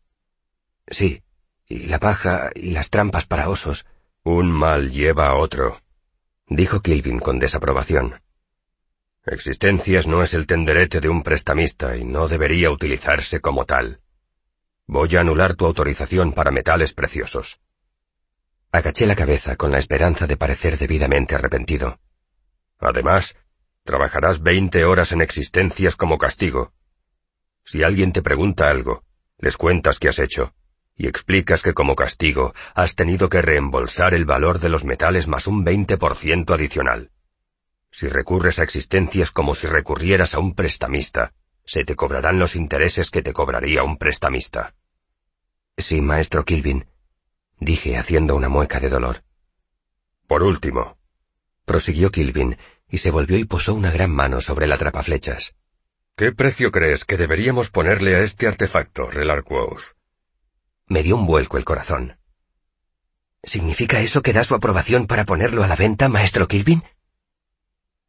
Sí, 0.88 1.24
y 1.68 1.88
la 1.88 2.00
paja 2.00 2.52
y 2.54 2.72
las 2.72 2.90
trampas 2.90 3.26
para 3.26 3.50
osos. 3.50 3.86
Un 4.24 4.52
mal 4.52 4.92
lleva 4.92 5.26
a 5.26 5.36
otro 5.36 5.80
dijo 6.48 6.82
Kilvin 6.82 7.20
con 7.20 7.40
desaprobación. 7.40 8.22
Existencias 9.26 10.06
no 10.06 10.22
es 10.22 10.34
el 10.34 10.46
tenderete 10.46 11.02
de 11.02 11.10
un 11.10 11.24
prestamista 11.24 11.98
y 11.98 12.06
no 12.06 12.28
debería 12.28 12.70
utilizarse 12.70 13.40
como 13.40 13.66
tal. 13.66 14.00
Voy 14.86 15.16
a 15.16 15.22
anular 15.22 15.56
tu 15.56 15.66
autorización 15.66 16.34
para 16.34 16.52
metales 16.52 16.94
preciosos. 16.94 17.60
Agaché 18.76 19.06
la 19.06 19.16
cabeza 19.16 19.56
con 19.56 19.72
la 19.72 19.78
esperanza 19.78 20.28
de 20.28 20.36
parecer 20.36 20.78
debidamente 20.78 21.34
arrepentido. 21.34 21.98
Además, 22.78 23.38
trabajarás 23.86 24.42
veinte 24.42 24.84
horas 24.84 25.14
en 25.14 25.22
existencias 25.22 25.96
como 25.96 26.18
castigo. 26.18 26.74
Si 27.64 27.84
alguien 27.84 28.12
te 28.12 28.22
pregunta 28.22 28.70
algo, 28.70 29.06
les 29.38 29.56
cuentas 29.56 29.98
qué 29.98 30.10
has 30.10 30.20
hecho 30.20 30.54
y 30.94 31.08
explicas 31.08 31.62
que 31.62 31.74
como 31.74 31.96
castigo 31.96 32.54
has 32.74 32.96
tenido 32.96 33.30
que 33.30 33.42
reembolsar 33.42 34.14
el 34.14 34.26
valor 34.26 34.60
de 34.60 34.68
los 34.68 34.84
metales 34.84 35.30
más 35.30 35.48
un 35.48 35.66
20% 35.66 36.54
adicional. 36.54 37.12
Si 37.92 38.10
recurres 38.10 38.60
a 38.60 38.64
existencias 38.64 39.32
como 39.32 39.56
si 39.56 39.68
recurrieras 39.68 40.36
a 40.36 40.40
un 40.40 40.54
prestamista, 40.54 41.32
se 41.64 41.86
te 41.86 41.96
cobrarán 41.96 42.40
los 42.40 42.58
intereses 42.58 43.10
que 43.10 43.22
te 43.22 43.32
cobraría 43.32 43.84
un 43.84 43.98
prestamista. 43.98 44.76
Sí, 45.78 46.02
maestro 46.02 46.44
Kilvin, 46.44 46.86
dije 47.60 47.98
haciendo 47.98 48.36
una 48.36 48.50
mueca 48.50 48.80
de 48.80 48.90
dolor. 48.90 49.24
Por 50.28 50.44
último, 50.44 50.98
prosiguió 51.66 52.12
Kilvin, 52.12 52.58
y 52.90 53.00
se 53.00 53.12
volvió 53.12 53.38
y 53.38 53.46
posó 53.46 53.74
una 53.74 53.92
gran 53.92 54.12
mano 54.12 54.42
sobre 54.42 54.68
la 54.68 54.78
trapaflechas. 54.78 55.56
¿Qué 56.16 56.32
precio 56.32 56.72
crees 56.72 57.04
que 57.04 57.18
deberíamos 57.18 57.70
ponerle 57.70 58.16
a 58.16 58.22
este 58.22 58.48
artefacto, 58.48 59.10
Relarquoth? 59.10 59.96
Me 60.88 61.04
dio 61.04 61.16
un 61.16 61.26
vuelco 61.26 61.58
el 61.58 61.66
corazón. 61.66 62.18
¿Significa 63.44 64.00
eso 64.00 64.22
que 64.22 64.34
da 64.34 64.44
su 64.44 64.56
aprobación 64.56 65.08
para 65.08 65.26
ponerlo 65.26 65.64
a 65.64 65.68
la 65.68 65.76
venta, 65.76 66.10
maestro 66.10 66.48
Kilvin? 66.48 66.84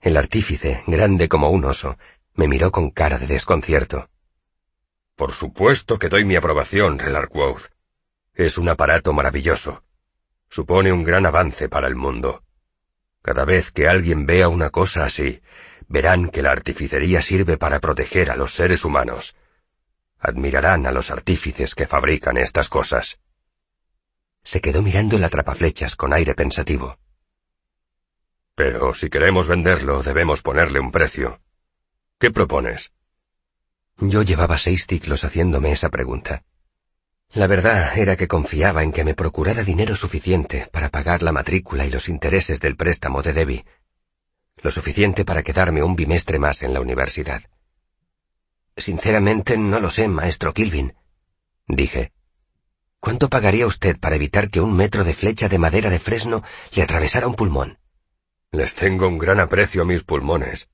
El 0.01 0.17
artífice, 0.17 0.85
grande 0.87 1.29
como 1.29 1.51
un 1.51 1.65
oso, 1.65 1.99
me 2.35 2.49
miró 2.49 2.71
con 2.71 2.91
cara 2.91 3.19
de 3.19 3.27
desconcierto. 3.27 4.09
Por 5.17 5.33
supuesto 5.33 5.99
que 5.99 6.09
doy 6.09 6.25
mi 6.25 6.37
aprobación, 6.37 6.99
Relarquoth. 6.99 7.71
Es 8.37 8.57
un 8.57 8.69
aparato 8.69 9.13
maravilloso. 9.13 9.83
Supone 10.49 10.93
un 10.93 11.03
gran 11.03 11.27
avance 11.27 11.69
para 11.69 11.89
el 11.89 11.97
mundo. 11.97 12.45
Cada 13.23 13.45
vez 13.45 13.73
que 13.73 13.89
alguien 13.89 14.27
vea 14.27 14.49
una 14.49 14.71
cosa 14.71 15.05
así, 15.05 15.43
verán 15.89 16.29
que 16.29 16.43
la 16.43 16.53
artificería 16.53 17.21
sirve 17.21 17.57
para 17.57 17.81
proteger 17.81 18.31
a 18.31 18.37
los 18.37 18.55
seres 18.55 18.85
humanos, 18.85 19.35
Admirarán 20.19 20.87
a 20.87 20.93
los 20.93 21.11
artífices 21.11 21.75
que 21.75 21.87
fabrican 21.87 22.39
estas 22.39 22.69
cosas. 22.69 23.19
Se 24.43 24.61
quedó 24.61 24.83
mirando 24.83 25.17
el 25.17 25.25
atrapaflechas 25.25 25.97
con 25.97 26.13
aire 26.13 26.35
pensativo. 26.35 26.99
Pero 28.55 28.95
si 28.95 29.11
queremos 29.11 29.49
venderlo, 29.49 30.03
debemos 30.03 30.43
ponerle 30.43 30.81
un 30.81 30.91
precio. 30.91 31.41
¿Qué 32.19 32.31
propones? 32.31 32.93
Yo 33.99 34.23
llevaba 34.23 34.57
seis 34.57 34.87
ciclos 34.87 35.25
haciéndome 35.25 35.73
esa 35.73 35.91
pregunta. 35.91 36.45
La 37.33 37.47
verdad 37.47 37.97
era 37.99 38.17
que 38.17 38.29
confiaba 38.29 38.83
en 38.83 38.93
que 38.93 39.05
me 39.05 39.15
procurara 39.15 39.63
dinero 39.63 39.95
suficiente 39.95 40.69
para 40.73 40.89
pagar 40.89 41.23
la 41.23 41.33
matrícula 41.33 41.85
y 41.85 41.91
los 41.91 42.09
intereses 42.09 42.61
del 42.61 42.77
préstamo 42.77 43.23
de 43.23 43.33
Debbie, 43.33 43.65
lo 44.63 44.71
suficiente 44.71 45.25
para 45.25 45.43
quedarme 45.43 45.83
un 45.83 45.97
bimestre 45.97 46.39
más 46.39 46.63
en 46.63 46.73
la 46.73 46.81
universidad. 46.81 47.43
Sinceramente 48.77 49.57
no 49.57 49.81
lo 49.81 49.91
sé, 49.91 50.09
maestro 50.09 50.53
Kilvin, 50.53 50.95
dije. 51.67 52.13
¿Cuánto 53.01 53.29
pagaría 53.29 53.67
usted 53.67 53.99
para 53.99 54.17
evitar 54.17 54.51
que 54.51 54.61
un 54.61 54.75
metro 54.75 55.05
de 55.05 55.15
flecha 55.15 55.49
de 55.49 55.59
madera 55.59 55.91
de 55.91 55.99
fresno 55.99 56.43
le 56.73 56.83
atravesara 56.83 57.29
un 57.29 57.35
pulmón? 57.35 57.79
Les 58.51 58.75
tengo 58.75 59.07
un 59.07 59.19
gran 59.19 59.41
aprecio 59.41 59.83
a 59.83 59.85
mis 59.85 60.03
pulmones, 60.03 60.69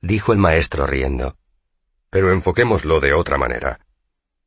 dijo 0.00 0.32
el 0.32 0.38
maestro 0.38 0.86
riendo. 0.86 1.36
Pero 2.10 2.32
enfoquémoslo 2.32 3.00
de 3.00 3.14
otra 3.14 3.38
manera. 3.38 3.80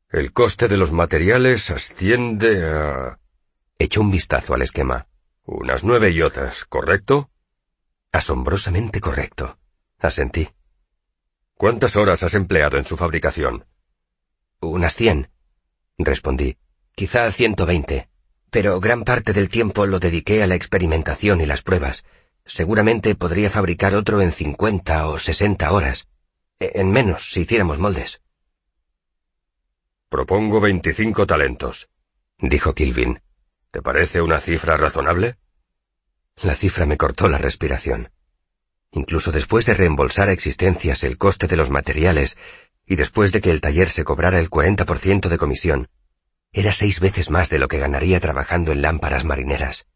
El 0.08 0.32
coste 0.32 0.68
de 0.68 0.76
los 0.76 0.92
materiales 0.92 1.70
asciende 1.70 2.64
a... 2.64 3.18
Echó 3.78 4.00
un 4.00 4.10
vistazo 4.12 4.54
al 4.54 4.62
esquema. 4.62 5.08
Unas 5.44 5.82
nueve 5.82 6.12
iotas, 6.12 6.64
¿correcto? 6.64 7.30
Asombrosamente 8.12 9.00
correcto. 9.00 9.58
Asentí. 9.98 10.48
¿Cuántas 11.54 11.96
horas 11.96 12.22
has 12.22 12.34
empleado 12.34 12.78
en 12.78 12.84
su 12.84 12.96
fabricación? 12.96 13.66
Unas 14.60 14.94
cien, 14.94 15.30
respondí. 15.98 16.56
Quizá 16.94 17.30
ciento 17.32 17.66
veinte. 17.66 18.08
Pero 18.50 18.78
gran 18.80 19.02
parte 19.02 19.32
del 19.32 19.48
tiempo 19.48 19.86
lo 19.86 19.98
dediqué 19.98 20.42
a 20.42 20.46
la 20.46 20.54
experimentación 20.54 21.40
y 21.40 21.46
las 21.46 21.62
pruebas. 21.62 22.04
Seguramente 22.44 23.16
podría 23.16 23.50
fabricar 23.50 23.94
otro 23.94 24.22
en 24.22 24.30
cincuenta 24.30 25.08
o 25.08 25.18
sesenta 25.18 25.72
horas. 25.72 26.08
E, 26.60 26.72
en 26.76 26.90
menos, 26.90 27.32
si 27.32 27.40
hiciéramos 27.40 27.78
moldes. 27.78 28.22
Propongo 30.08 30.60
veinticinco 30.60 31.26
talentos, 31.26 31.90
dijo 32.38 32.74
Kilvin. 32.74 33.22
¿Te 33.72 33.82
parece 33.82 34.22
una 34.22 34.38
cifra 34.38 34.76
razonable? 34.76 35.36
La 36.36 36.54
cifra 36.54 36.86
me 36.86 36.96
cortó 36.96 37.26
la 37.26 37.38
respiración. 37.38 38.12
Incluso 38.92 39.32
después 39.32 39.66
de 39.66 39.74
reembolsar 39.74 40.28
a 40.28 40.32
existencias 40.32 41.02
el 41.02 41.18
coste 41.18 41.48
de 41.48 41.56
los 41.56 41.70
materiales 41.70 42.38
y 42.86 42.94
después 42.94 43.32
de 43.32 43.40
que 43.40 43.50
el 43.50 43.60
taller 43.60 43.88
se 43.88 44.04
cobrara 44.04 44.38
el 44.38 44.48
40% 44.48 45.28
de 45.28 45.38
comisión, 45.38 45.88
era 46.52 46.72
seis 46.72 47.00
veces 47.00 47.28
más 47.28 47.50
de 47.50 47.58
lo 47.58 47.66
que 47.66 47.80
ganaría 47.80 48.20
trabajando 48.20 48.70
en 48.70 48.82
lámparas 48.82 49.24
marineras. 49.24 49.88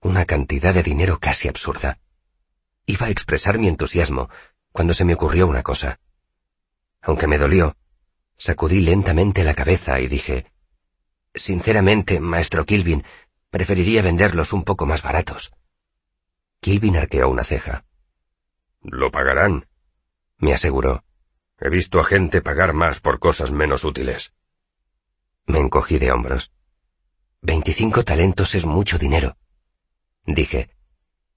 Una 0.00 0.26
cantidad 0.26 0.72
de 0.72 0.84
dinero 0.84 1.18
casi 1.18 1.48
absurda. 1.48 1.98
Iba 2.86 3.06
a 3.06 3.10
expresar 3.10 3.58
mi 3.58 3.66
entusiasmo 3.66 4.30
cuando 4.70 4.94
se 4.94 5.04
me 5.04 5.14
ocurrió 5.14 5.48
una 5.48 5.64
cosa. 5.64 5.98
Aunque 7.02 7.26
me 7.26 7.36
dolió, 7.36 7.76
sacudí 8.40 8.80
lentamente 8.80 9.44
la 9.44 9.52
cabeza 9.52 10.00
y 10.00 10.08
dije, 10.08 10.46
Sinceramente, 11.34 12.20
maestro 12.20 12.64
Kilvin, 12.64 13.04
preferiría 13.50 14.00
venderlos 14.00 14.54
un 14.54 14.64
poco 14.64 14.86
más 14.86 15.02
baratos. 15.02 15.52
Kilvin 16.60 16.96
arqueó 16.96 17.28
una 17.28 17.44
ceja. 17.44 17.84
Lo 18.80 19.10
pagarán, 19.10 19.68
me 20.38 20.54
aseguró. 20.54 21.04
He 21.58 21.68
visto 21.68 22.00
a 22.00 22.04
gente 22.04 22.40
pagar 22.40 22.72
más 22.72 23.00
por 23.00 23.18
cosas 23.18 23.52
menos 23.52 23.84
útiles. 23.84 24.32
Me 25.44 25.58
encogí 25.58 25.98
de 25.98 26.10
hombros. 26.10 26.50
Veinticinco 27.42 28.04
talentos 28.04 28.54
es 28.54 28.64
mucho 28.64 28.98
dinero. 28.98 29.36
Dije, 30.24 30.70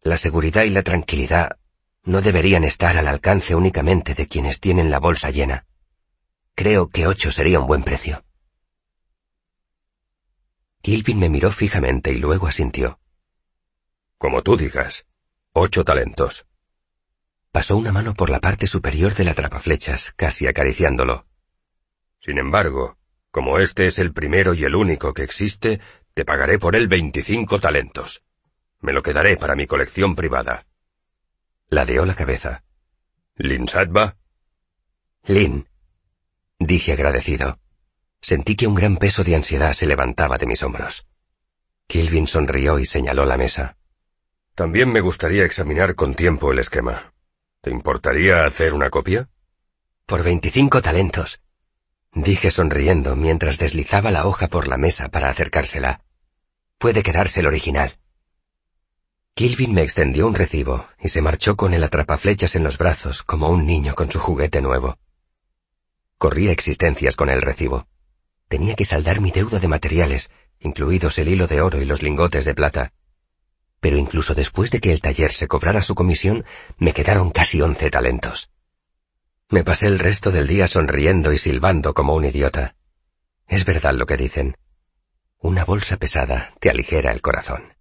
la 0.01 0.15
seguridad 0.15 0.63
y 0.63 0.69
la 0.69 0.83
tranquilidad 0.83 1.57
no 2.03 2.21
deberían 2.21 2.63
estar 2.63 2.97
al 2.97 3.09
alcance 3.09 3.55
únicamente 3.55 4.13
de 4.13 4.27
quienes 4.29 4.61
tienen 4.61 4.89
la 4.89 4.99
bolsa 4.99 5.29
llena. 5.31 5.65
Creo 6.55 6.89
que 6.89 7.07
ocho 7.07 7.31
sería 7.31 7.59
un 7.59 7.67
buen 7.67 7.83
precio. 7.83 8.23
Kilvin 10.81 11.17
me 11.17 11.29
miró 11.29 11.51
fijamente 11.51 12.11
y 12.11 12.19
luego 12.19 12.47
asintió. 12.47 12.99
Como 14.17 14.43
tú 14.43 14.55
digas, 14.55 15.05
ocho 15.53 15.83
talentos. 15.83 16.45
Pasó 17.51 17.77
una 17.77 17.91
mano 17.91 18.13
por 18.13 18.29
la 18.29 18.39
parte 18.39 18.67
superior 18.67 19.13
de 19.13 19.23
la 19.23 19.33
trapaflechas, 19.33 20.13
casi 20.15 20.47
acariciándolo. 20.47 21.25
Sin 22.19 22.37
embargo, 22.37 22.97
como 23.31 23.59
este 23.59 23.87
es 23.87 23.97
el 23.97 24.13
primero 24.13 24.53
y 24.53 24.63
el 24.63 24.75
único 24.75 25.13
que 25.13 25.23
existe, 25.23 25.81
te 26.13 26.25
pagaré 26.25 26.59
por 26.59 26.75
él 26.75 26.87
veinticinco 26.87 27.59
talentos. 27.59 28.23
Me 28.79 28.93
lo 28.93 29.01
quedaré 29.01 29.37
para 29.37 29.55
mi 29.55 29.65
colección 29.65 30.15
privada. 30.15 30.67
Ladeó 31.69 32.05
la 32.05 32.15
cabeza. 32.15 32.63
¿Lin 33.35 33.67
Satva? 33.67 34.17
Lin, 35.25 35.67
dije 36.65 36.93
agradecido. 36.93 37.59
Sentí 38.21 38.55
que 38.55 38.67
un 38.67 38.75
gran 38.75 38.97
peso 38.97 39.23
de 39.23 39.35
ansiedad 39.35 39.73
se 39.73 39.85
levantaba 39.85 40.37
de 40.37 40.45
mis 40.45 40.63
hombros. 40.63 41.05
Kilvin 41.87 42.27
sonrió 42.27 42.79
y 42.79 42.85
señaló 42.85 43.25
la 43.25 43.37
mesa. 43.37 43.77
También 44.55 44.91
me 44.91 45.01
gustaría 45.01 45.45
examinar 45.45 45.95
con 45.95 46.15
tiempo 46.15 46.51
el 46.51 46.59
esquema. 46.59 47.13
¿Te 47.61 47.71
importaría 47.71 48.45
hacer 48.45 48.73
una 48.73 48.89
copia? 48.89 49.29
Por 50.05 50.23
veinticinco 50.23 50.81
talentos, 50.81 51.41
dije 52.13 52.51
sonriendo 52.51 53.15
mientras 53.15 53.57
deslizaba 53.57 54.11
la 54.11 54.27
hoja 54.27 54.47
por 54.47 54.67
la 54.67 54.77
mesa 54.77 55.09
para 55.09 55.29
acercársela. 55.29 56.01
Puede 56.77 57.03
quedarse 57.03 57.39
el 57.39 57.47
original. 57.47 57.97
Kilvin 59.33 59.73
me 59.73 59.81
extendió 59.81 60.27
un 60.27 60.35
recibo 60.35 60.87
y 60.99 61.09
se 61.09 61.21
marchó 61.21 61.55
con 61.55 61.73
el 61.73 61.83
atrapaflechas 61.83 62.55
en 62.55 62.63
los 62.63 62.77
brazos 62.77 63.23
como 63.23 63.49
un 63.49 63.65
niño 63.65 63.95
con 63.95 64.11
su 64.11 64.19
juguete 64.19 64.61
nuevo. 64.61 64.97
Corría 66.23 66.53
existencias 66.53 67.17
con 67.17 67.29
el 67.29 67.41
recibo. 67.41 67.85
Tenía 68.47 68.75
que 68.75 68.85
saldar 68.85 69.19
mi 69.19 69.31
deuda 69.31 69.59
de 69.59 69.67
materiales, 69.67 70.31
incluidos 70.61 71.19
el 71.19 71.27
hilo 71.27 71.47
de 71.47 71.59
oro 71.59 71.81
y 71.81 71.85
los 71.85 72.01
lingotes 72.01 72.45
de 72.45 72.53
plata 72.53 72.93
pero 73.83 73.97
incluso 73.97 74.33
después 74.33 74.71
de 74.71 74.79
que 74.79 74.93
el 74.93 75.01
taller 75.01 75.33
se 75.33 75.49
cobrara 75.49 75.81
su 75.81 75.93
comisión, 75.93 76.45
me 76.77 76.93
quedaron 76.93 77.31
casi 77.31 77.61
once 77.61 77.91
talentos. 77.91 78.49
Me 79.49 79.65
pasé 79.65 79.87
el 79.87 79.99
resto 79.99 80.31
del 80.31 80.47
día 80.47 80.67
sonriendo 80.67 81.33
y 81.33 81.37
silbando 81.37 81.93
como 81.93 82.15
un 82.15 82.23
idiota. 82.23 82.77
Es 83.45 83.65
verdad 83.65 83.93
lo 83.93 84.05
que 84.05 84.15
dicen. 84.15 84.55
Una 85.39 85.65
bolsa 85.65 85.97
pesada 85.97 86.53
te 86.61 86.69
aligera 86.69 87.11
el 87.11 87.21
corazón. 87.21 87.73